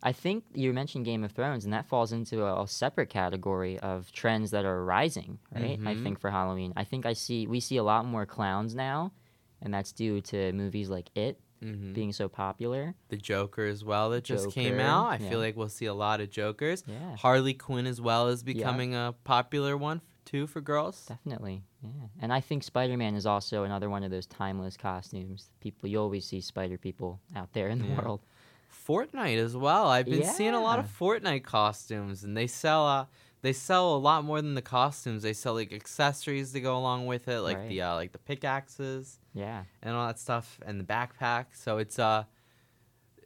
I 0.02 0.12
think 0.12 0.44
you 0.54 0.72
mentioned 0.72 1.04
Game 1.04 1.24
of 1.24 1.32
Thrones, 1.32 1.64
and 1.64 1.72
that 1.74 1.86
falls 1.86 2.12
into 2.12 2.44
a, 2.44 2.62
a 2.62 2.66
separate 2.68 3.10
category 3.10 3.78
of 3.80 4.10
trends 4.12 4.50
that 4.52 4.64
are 4.64 4.82
rising, 4.84 5.38
right? 5.54 5.78
I 5.84 5.94
Mhm. 5.94 6.02
think 6.04 6.20
for 6.20 6.30
Halloween, 6.30 6.72
I 6.76 6.84
think 6.84 7.04
I 7.04 7.12
see 7.14 7.46
we 7.46 7.60
see 7.60 7.76
a 7.76 7.82
lot 7.82 8.06
more 8.06 8.24
clowns 8.24 8.74
now, 8.74 9.12
and 9.60 9.74
that's 9.74 9.92
due 9.92 10.20
to 10.22 10.52
movies 10.52 10.88
like 10.88 11.10
It 11.14 11.38
hmm 11.60 11.92
being 11.92 12.12
so 12.12 12.26
popular. 12.28 12.94
the 13.08 13.18
Joker 13.18 13.66
as 13.66 13.84
well 13.84 14.08
that 14.10 14.24
just 14.24 14.50
came 14.52 14.80
out. 14.80 15.06
I 15.08 15.16
yeah. 15.18 15.28
feel 15.28 15.38
like 15.40 15.54
we'll 15.58 15.68
see 15.68 15.86
a 15.86 15.92
lot 16.06 16.20
of 16.22 16.30
Jokers. 16.30 16.82
Yeah, 16.86 17.16
Harley 17.16 17.52
Quinn 17.52 17.86
as 17.86 18.00
well 18.00 18.28
is 18.28 18.42
becoming 18.42 18.94
a 18.94 19.14
popular 19.24 19.76
one 19.76 20.00
too 20.24 20.46
for 20.46 20.60
girls. 20.62 21.04
definitely. 21.06 21.64
Yeah, 21.82 22.08
and 22.20 22.32
I 22.32 22.40
think 22.40 22.62
Spider 22.62 22.96
Man 22.96 23.14
is 23.14 23.24
also 23.26 23.64
another 23.64 23.88
one 23.88 24.02
of 24.02 24.10
those 24.10 24.26
timeless 24.26 24.76
costumes. 24.76 25.50
People, 25.60 25.88
you 25.88 25.98
always 26.00 26.26
see 26.26 26.40
Spider 26.40 26.76
people 26.76 27.20
out 27.34 27.52
there 27.52 27.68
in 27.68 27.78
the 27.78 27.86
Yeah. 27.86 27.96
world. 28.02 28.20
Fortnite 28.86 29.38
as 29.38 29.56
well. 29.56 29.86
I've 29.88 30.06
been 30.06 30.24
seeing 30.24 30.54
a 30.54 30.60
lot 30.60 30.78
of 30.78 30.84
Yeah. 30.86 30.90
Fortnite 30.98 31.42
costumes, 31.44 32.22
and 32.24 32.36
they 32.36 32.46
sell 32.46 32.86
uh, 32.86 33.06
they 33.42 33.52
sell 33.54 33.96
a 33.96 33.98
lot 33.98 34.24
more 34.24 34.42
than 34.42 34.54
the 34.54 34.62
costumes. 34.62 35.22
They 35.22 35.32
sell 35.32 35.54
like 35.54 35.72
accessories 35.72 36.52
to 36.52 36.60
go 36.60 36.76
along 36.76 37.06
with 37.06 37.26
it, 37.28 37.40
like 37.40 37.68
the 37.68 37.82
uh, 37.82 37.94
like 37.94 38.12
the 38.12 38.18
pickaxes 38.18 39.18
Yeah, 39.32 39.64
and 39.82 39.94
all 39.96 40.06
that 40.06 40.18
stuff, 40.18 40.60
and 40.66 40.78
the 40.78 40.84
backpack. 40.84 41.46
So 41.54 41.78
it's 41.78 41.98
uh, 41.98 42.24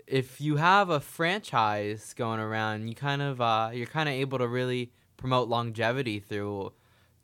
if 0.06 0.40
you 0.40 0.56
have 0.56 0.90
a 0.90 1.00
franchise 1.00 2.14
going 2.14 2.40
around, 2.40 2.88
you 2.88 2.94
kind 2.94 3.22
of 3.22 3.40
uh, 3.40 3.70
you're 3.72 3.86
kind 3.86 4.08
of 4.08 4.14
able 4.14 4.38
to 4.38 4.46
really 4.48 4.92
promote 5.16 5.48
longevity 5.48 6.20
through 6.20 6.72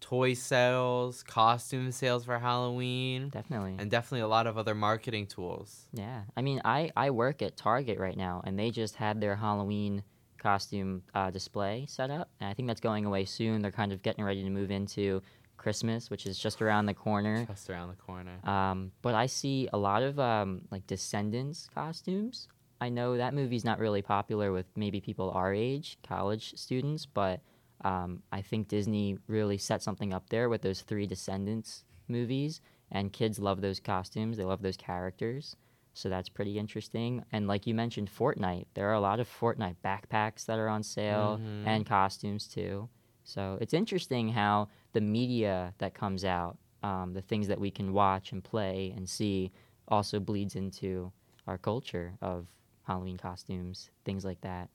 toy 0.00 0.34
sales, 0.34 1.22
costume 1.22 1.92
sales 1.92 2.24
for 2.24 2.38
Halloween, 2.38 3.28
definitely. 3.28 3.76
and 3.78 3.90
definitely 3.90 4.20
a 4.20 4.28
lot 4.28 4.46
of 4.46 4.58
other 4.58 4.74
marketing 4.74 5.26
tools. 5.26 5.86
Yeah, 5.92 6.22
I 6.36 6.42
mean, 6.42 6.60
I 6.64 6.90
I 6.96 7.10
work 7.10 7.42
at 7.42 7.56
Target 7.56 7.98
right 7.98 8.16
now, 8.16 8.42
and 8.44 8.58
they 8.58 8.70
just 8.70 8.96
had 8.96 9.20
their 9.20 9.36
Halloween 9.36 10.02
costume 10.38 11.02
uh, 11.14 11.30
display 11.30 11.86
set 11.88 12.10
up, 12.10 12.30
and 12.40 12.48
I 12.48 12.54
think 12.54 12.68
that's 12.68 12.80
going 12.80 13.04
away 13.04 13.24
soon. 13.24 13.62
They're 13.62 13.70
kind 13.70 13.92
of 13.92 14.02
getting 14.02 14.24
ready 14.24 14.42
to 14.42 14.50
move 14.50 14.70
into 14.70 15.22
Christmas, 15.56 16.10
which 16.10 16.26
is 16.26 16.38
just 16.38 16.62
around 16.62 16.86
the 16.86 16.94
corner. 16.94 17.44
Just 17.44 17.68
around 17.68 17.88
the 17.90 18.02
corner. 18.02 18.38
Um, 18.44 18.92
but 19.02 19.14
I 19.14 19.26
see 19.26 19.68
a 19.72 19.78
lot 19.78 20.02
of 20.02 20.18
um, 20.18 20.62
like 20.70 20.86
Descendants 20.86 21.68
costumes. 21.74 22.48
I 22.80 22.88
know 22.88 23.18
that 23.18 23.34
movie's 23.34 23.64
not 23.64 23.78
really 23.78 24.00
popular 24.00 24.52
with 24.52 24.64
maybe 24.74 25.00
people 25.00 25.30
our 25.32 25.52
age, 25.52 25.98
college 26.02 26.54
students, 26.56 27.04
but 27.04 27.40
um, 27.82 28.22
I 28.32 28.42
think 28.42 28.68
Disney 28.68 29.18
really 29.26 29.58
set 29.58 29.82
something 29.82 30.12
up 30.12 30.28
there 30.30 30.48
with 30.48 30.62
those 30.62 30.82
three 30.82 31.06
Descendants 31.06 31.84
movies, 32.08 32.60
and 32.90 33.12
kids 33.12 33.38
love 33.38 33.60
those 33.60 33.80
costumes. 33.80 34.36
They 34.36 34.44
love 34.44 34.62
those 34.62 34.76
characters. 34.76 35.56
So 35.94 36.08
that's 36.08 36.28
pretty 36.28 36.58
interesting. 36.58 37.24
And 37.32 37.46
like 37.48 37.66
you 37.66 37.74
mentioned, 37.74 38.10
Fortnite. 38.10 38.66
There 38.74 38.88
are 38.88 38.94
a 38.94 39.00
lot 39.00 39.20
of 39.20 39.28
Fortnite 39.28 39.76
backpacks 39.84 40.46
that 40.46 40.58
are 40.58 40.68
on 40.68 40.82
sale 40.82 41.38
Mhm. 41.38 41.66
and 41.66 41.86
costumes 41.86 42.46
too. 42.48 42.88
So 43.24 43.58
it's 43.60 43.74
interesting 43.74 44.28
how 44.30 44.68
the 44.92 45.00
media 45.00 45.74
that 45.78 45.94
comes 45.94 46.24
out, 46.24 46.58
um, 46.82 47.12
the 47.12 47.22
things 47.22 47.48
that 47.48 47.60
we 47.60 47.70
can 47.70 47.92
watch 47.92 48.32
and 48.32 48.42
play 48.42 48.92
and 48.96 49.08
see, 49.08 49.52
also 49.88 50.20
bleeds 50.20 50.54
into 50.56 51.12
our 51.46 51.58
culture 51.58 52.16
of 52.22 52.46
Halloween 52.82 53.18
costumes, 53.18 53.90
things 54.04 54.24
like 54.24 54.40
that. 54.40 54.70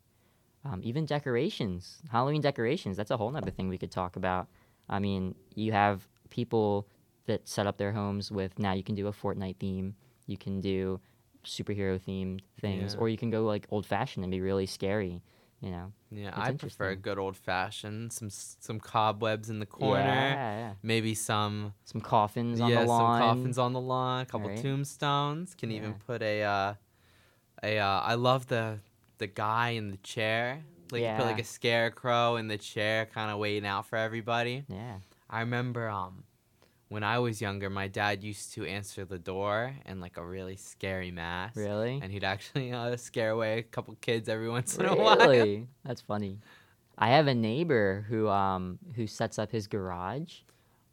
Um, 0.66 0.82
even 0.84 1.06
decorations, 1.06 2.00
Halloween 2.12 2.42
decorations, 2.42 2.98
that's 2.98 3.12
a 3.12 3.18
whole 3.18 3.36
other 3.38 3.52
thing 3.52 3.70
we 3.70 3.78
could 3.78 3.92
talk 3.92 4.16
about. 4.16 4.48
I 4.90 4.98
mean, 5.00 5.36
you 5.54 5.72
have 5.74 6.08
people 6.30 6.88
that 7.28 7.48
set 7.48 7.68
up 7.68 7.78
their 7.78 7.92
homes 7.92 8.32
with 8.32 8.58
now 8.60 8.74
you 8.74 8.84
can 8.84 8.96
do 8.96 9.08
a 9.08 9.12
Fortnite 9.14 9.58
theme, 9.58 9.96
you 10.26 10.38
can 10.38 10.62
do 10.62 11.00
superhero 11.44 12.00
themed 12.00 12.40
things, 12.60 12.94
Yeah. 12.96 13.00
or 13.00 13.10
you 13.10 13.18
can 13.18 13.30
go 13.30 13.46
like 13.46 13.68
old 13.70 13.86
fashioned 13.86 14.24
and 14.24 14.32
be 14.32 14.42
really 14.42 14.66
scary, 14.66 15.22
you 15.62 15.70
know? 15.70 15.92
Yeah, 16.12 16.30
It's 16.30 16.38
I 16.40 16.52
prefer 16.54 16.96
good 16.96 17.20
old 17.20 17.38
fashioned. 17.38 18.12
Some 18.14 18.30
some 18.32 18.80
cobwebs 18.80 19.50
in 19.50 19.60
the 19.60 19.66
corner. 19.68 20.04
Yeah, 20.04 20.58
yeah. 20.58 20.74
Maybe 20.82 21.14
some 21.14 21.74
Some 21.84 22.02
coffins 22.02 22.60
on 22.60 22.72
yeah, 22.72 22.82
the 22.82 22.88
lawn. 22.88 23.20
some 23.20 23.28
coffins 23.28 23.58
on 23.60 23.74
the 23.74 23.82
lawn. 23.82 24.22
A 24.22 24.26
couple 24.26 24.48
Right. 24.50 24.58
tombstones. 24.62 25.54
Can 25.56 25.72
even 25.72 25.94
put 25.96 26.22
a 26.24 26.42
uh, 26.44 26.74
a. 27.62 27.78
Uh, 27.80 28.00
I 28.02 28.14
love 28.16 28.48
the 28.48 28.80
the 29.18 29.28
guy 29.28 29.70
in 29.72 29.90
the 29.92 29.98
chair. 29.98 30.64
Like 30.92 31.02
you 31.02 31.08
put 31.18 31.26
like 31.26 31.40
a 31.40 31.44
scarecrow 31.44 32.36
in 32.36 32.48
the 32.48 32.58
chair, 32.58 33.08
kind 33.08 33.32
of 33.32 33.40
waiting 33.40 33.66
out 33.68 33.88
for 33.88 33.96
everybody. 33.98 34.64
Yeah. 34.70 34.98
I 35.30 35.40
remember 35.40 35.90
um 35.90 36.24
when 36.90 37.04
I 37.04 37.18
was 37.18 37.42
younger, 37.42 37.70
my 37.72 37.88
dad 37.88 38.24
used 38.24 38.54
to 38.54 38.64
answer 38.66 39.04
the 39.06 39.18
door 39.18 39.74
in 39.88 40.00
like 40.00 40.18
a 40.18 40.26
really 40.26 40.56
scary 40.56 41.10
mask. 41.10 41.58
Really? 41.58 42.00
And 42.02 42.12
he'd 42.12 42.24
actually 42.24 42.72
uh, 42.80 42.96
scare 42.98 43.32
away 43.32 43.58
a 43.60 43.64
couple 43.64 43.96
kids 44.02 44.30
every 44.30 44.48
once 44.50 44.78
in 44.78 44.86
a 44.86 44.96
while. 44.96 45.18
Really? 45.18 45.68
That's 45.84 46.02
funny. 46.02 46.40
I 46.98 47.10
have 47.10 47.26
a 47.28 47.34
neighbor 47.36 48.06
who 48.08 48.30
um 48.30 48.78
who 48.96 49.08
sets 49.08 49.40
up 49.40 49.52
his 49.52 49.66
garage 49.68 50.36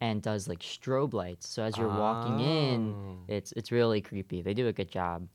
and 0.01 0.21
does 0.23 0.49
like 0.49 0.61
strobe 0.61 1.13
lights. 1.13 1.47
So 1.49 1.63
as 1.63 1.77
you're 1.77 1.87
walking 1.89 2.41
in, 2.41 2.95
Oh. 2.97 3.17
it's 3.29 3.53
it's 3.53 3.71
really 3.71 4.01
creepy. 4.01 4.41
They 4.43 4.55
do 4.55 4.67
a 4.69 4.73
good 4.73 4.91
job. 4.91 5.29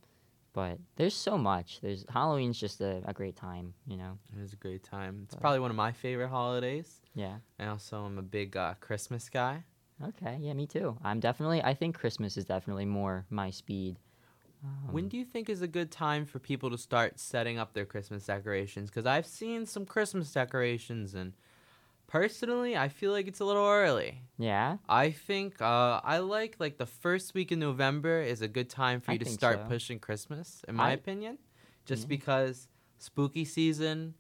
But 0.58 0.80
there's 0.96 1.14
so 1.14 1.38
much. 1.38 1.82
There's 1.82 2.04
Halloween's 2.10 2.60
just 2.60 2.82
a, 2.82 3.04
a 3.06 3.14
great 3.14 3.36
time, 3.36 3.76
you 3.86 3.96
know. 3.96 4.18
It 4.36 4.42
is 4.42 4.54
a 4.54 4.56
great 4.56 4.84
time. 4.84 5.20
It's 5.26 5.36
But- 5.36 5.42
probably 5.42 5.60
one 5.60 5.70
of 5.70 5.78
my 5.78 5.92
favorite 5.92 6.30
holidays. 6.30 7.00
Yeah. 7.14 7.36
I 7.60 7.68
also 7.68 8.04
am 8.04 8.18
a 8.18 8.24
big 8.24 8.58
uh, 8.58 8.74
Christmas 8.80 9.30
guy. 9.30 9.66
Okay. 10.04 10.40
Yeah, 10.42 10.54
me 10.54 10.66
too. 10.66 10.98
I'm 11.04 11.20
definitely 11.20 11.62
I 11.62 11.76
think 11.76 11.96
Christmas 11.96 12.38
is 12.38 12.46
definitely 12.46 12.86
more 12.86 13.28
my 13.30 13.52
speed. 13.52 14.00
when 14.90 15.04
Um, 15.04 15.10
do 15.10 15.18
you 15.18 15.26
think 15.26 15.48
is 15.48 15.62
a 15.62 15.68
good 15.68 15.92
time 15.92 16.26
for 16.26 16.40
people 16.40 16.72
to 16.72 16.78
start 16.80 17.20
setting 17.20 17.60
up 17.60 17.74
their 17.74 17.86
Christmas 17.86 18.26
decorations? 18.26 18.90
Because 18.90 19.06
I've 19.06 19.28
seen 19.28 19.68
some 19.68 19.86
Christmas 19.86 20.32
decorations 20.34 21.14
and 21.14 21.34
Personally, 22.08 22.78
I 22.78 22.88
feel 22.88 23.12
like 23.12 23.28
it's 23.28 23.42
a 23.42 23.46
little 23.46 23.66
early. 23.66 24.22
Yeah. 24.38 24.78
I 24.88 25.12
think 25.12 25.62
uh, 25.62 26.00
I 26.04 26.20
like 26.20 26.56
like 26.58 26.78
the 26.78 26.86
first 26.86 27.34
week 27.34 27.52
in 27.52 27.60
November 27.60 28.22
is 28.22 28.42
a 28.42 28.48
good 28.48 28.70
time 28.70 29.02
for 29.02 29.12
I 29.12 29.16
you 29.16 29.20
to 29.20 29.26
start 29.26 29.60
so. 29.64 29.68
pushing 29.68 30.00
Christmas, 30.00 30.64
in 30.68 30.76
my 30.76 30.90
I- 30.90 30.94
opinion. 30.94 31.38
Just 31.86 32.04
Yeah. 32.04 32.08
because 32.10 32.68
spooky 32.98 33.44
season, 33.46 34.14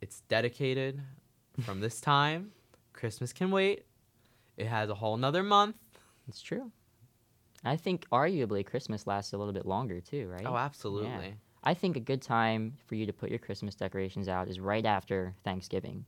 it's 0.00 0.20
dedicated 0.28 1.00
from 1.62 1.80
this 1.80 2.00
time. 2.14 2.52
Christmas 2.92 3.32
can 3.32 3.50
wait. 3.50 3.84
It 4.56 4.66
has 4.66 4.88
a 4.90 4.94
whole 4.94 5.16
nother 5.16 5.42
month. 5.42 5.76
It's 6.28 6.40
true. 6.40 6.70
I 7.64 7.76
think 7.76 8.06
arguably 8.10 8.64
Christmas 8.64 9.06
lasts 9.06 9.32
a 9.32 9.38
little 9.38 9.52
bit 9.52 9.66
longer 9.66 10.00
too, 10.00 10.28
right? 10.28 10.44
Oh, 10.46 10.56
absolutely. 10.56 11.34
I 11.64 11.74
think 11.74 11.96
a 11.96 12.00
good 12.00 12.22
time 12.22 12.74
for 12.86 12.94
you 12.94 13.06
to 13.06 13.12
put 13.12 13.30
your 13.30 13.38
Christmas 13.38 13.74
decorations 13.74 14.28
out 14.28 14.48
is 14.48 14.60
right 14.60 14.84
after 14.84 15.34
Thanksgiving. 15.44 16.04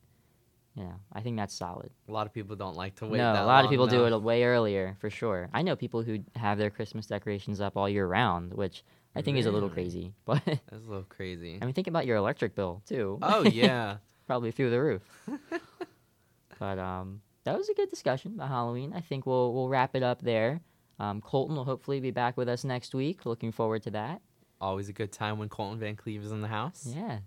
You 0.74 0.84
know, 0.84 0.94
I 1.14 1.22
think 1.22 1.38
that's 1.38 1.54
solid. 1.54 1.90
A 2.06 2.12
lot 2.12 2.26
of 2.26 2.34
people 2.34 2.54
don't 2.54 2.76
like 2.76 2.94
to 2.96 3.06
wait. 3.06 3.16
no, 3.16 3.32
that 3.32 3.42
a 3.42 3.46
lot 3.46 3.64
of 3.64 3.70
people 3.70 3.86
do 3.86 3.98
though. 3.98 4.16
it 4.16 4.22
way 4.22 4.44
earlier 4.44 4.94
for 5.00 5.08
sure. 5.08 5.48
I 5.54 5.62
know 5.62 5.74
people 5.74 6.02
who 6.02 6.18
have 6.34 6.58
their 6.58 6.68
Christmas 6.68 7.06
decorations 7.06 7.62
up 7.62 7.78
all 7.78 7.88
year 7.88 8.06
round, 8.06 8.52
which 8.52 8.84
I 9.14 9.22
think 9.22 9.38
is 9.38 9.46
a 9.46 9.50
little 9.50 9.70
crazy. 9.70 10.12
But 10.26 10.44
That's 10.44 10.60
a 10.72 10.76
little 10.76 11.06
crazy. 11.08 11.58
I 11.60 11.64
mean, 11.64 11.72
think 11.72 11.86
about 11.86 12.04
your 12.04 12.18
electric 12.18 12.54
bill 12.54 12.82
too. 12.86 13.18
oh 13.22 13.42
yeah. 13.44 13.96
probably 14.26 14.50
through 14.50 14.68
the 14.68 14.82
roof. 14.82 15.02
but 16.58 16.78
um, 16.78 17.22
that 17.44 17.56
was 17.56 17.70
a 17.70 17.74
good 17.74 17.88
discussion 17.88 18.34
about 18.34 18.48
Halloween. 18.48 18.92
I 18.94 19.00
think 19.00 19.24
we'll 19.24 19.54
we'll 19.54 19.70
wrap 19.70 19.96
it 19.96 20.02
up 20.02 20.20
there. 20.20 20.60
Um, 20.98 21.22
Colton 21.22 21.56
will 21.56 21.64
hopefully 21.64 22.00
be 22.00 22.10
back 22.10 22.36
with 22.36 22.50
us 22.50 22.64
next 22.64 22.94
week. 22.94 23.24
Looking 23.24 23.52
forward 23.52 23.82
to 23.84 23.90
that. 23.92 24.20
Always 24.60 24.88
a 24.88 24.92
good 24.92 25.12
time 25.12 25.38
when 25.38 25.48
Colton 25.48 25.78
Van 25.78 25.96
Cleve 25.96 26.22
is 26.24 26.32
in 26.32 26.40
the 26.40 26.48
house. 26.48 26.86
Yeah, 26.94 27.18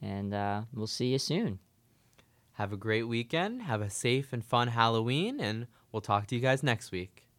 and 0.00 0.32
uh, 0.32 0.62
we'll 0.72 0.86
see 0.86 1.06
you 1.08 1.18
soon. 1.18 1.58
Have 2.52 2.72
a 2.72 2.76
great 2.76 3.04
weekend. 3.04 3.62
Have 3.62 3.80
a 3.80 3.90
safe 3.90 4.32
and 4.32 4.44
fun 4.44 4.68
Halloween, 4.68 5.40
and 5.40 5.66
we'll 5.92 6.00
talk 6.00 6.26
to 6.28 6.34
you 6.34 6.40
guys 6.40 6.62
next 6.62 6.90
week. 6.90 7.27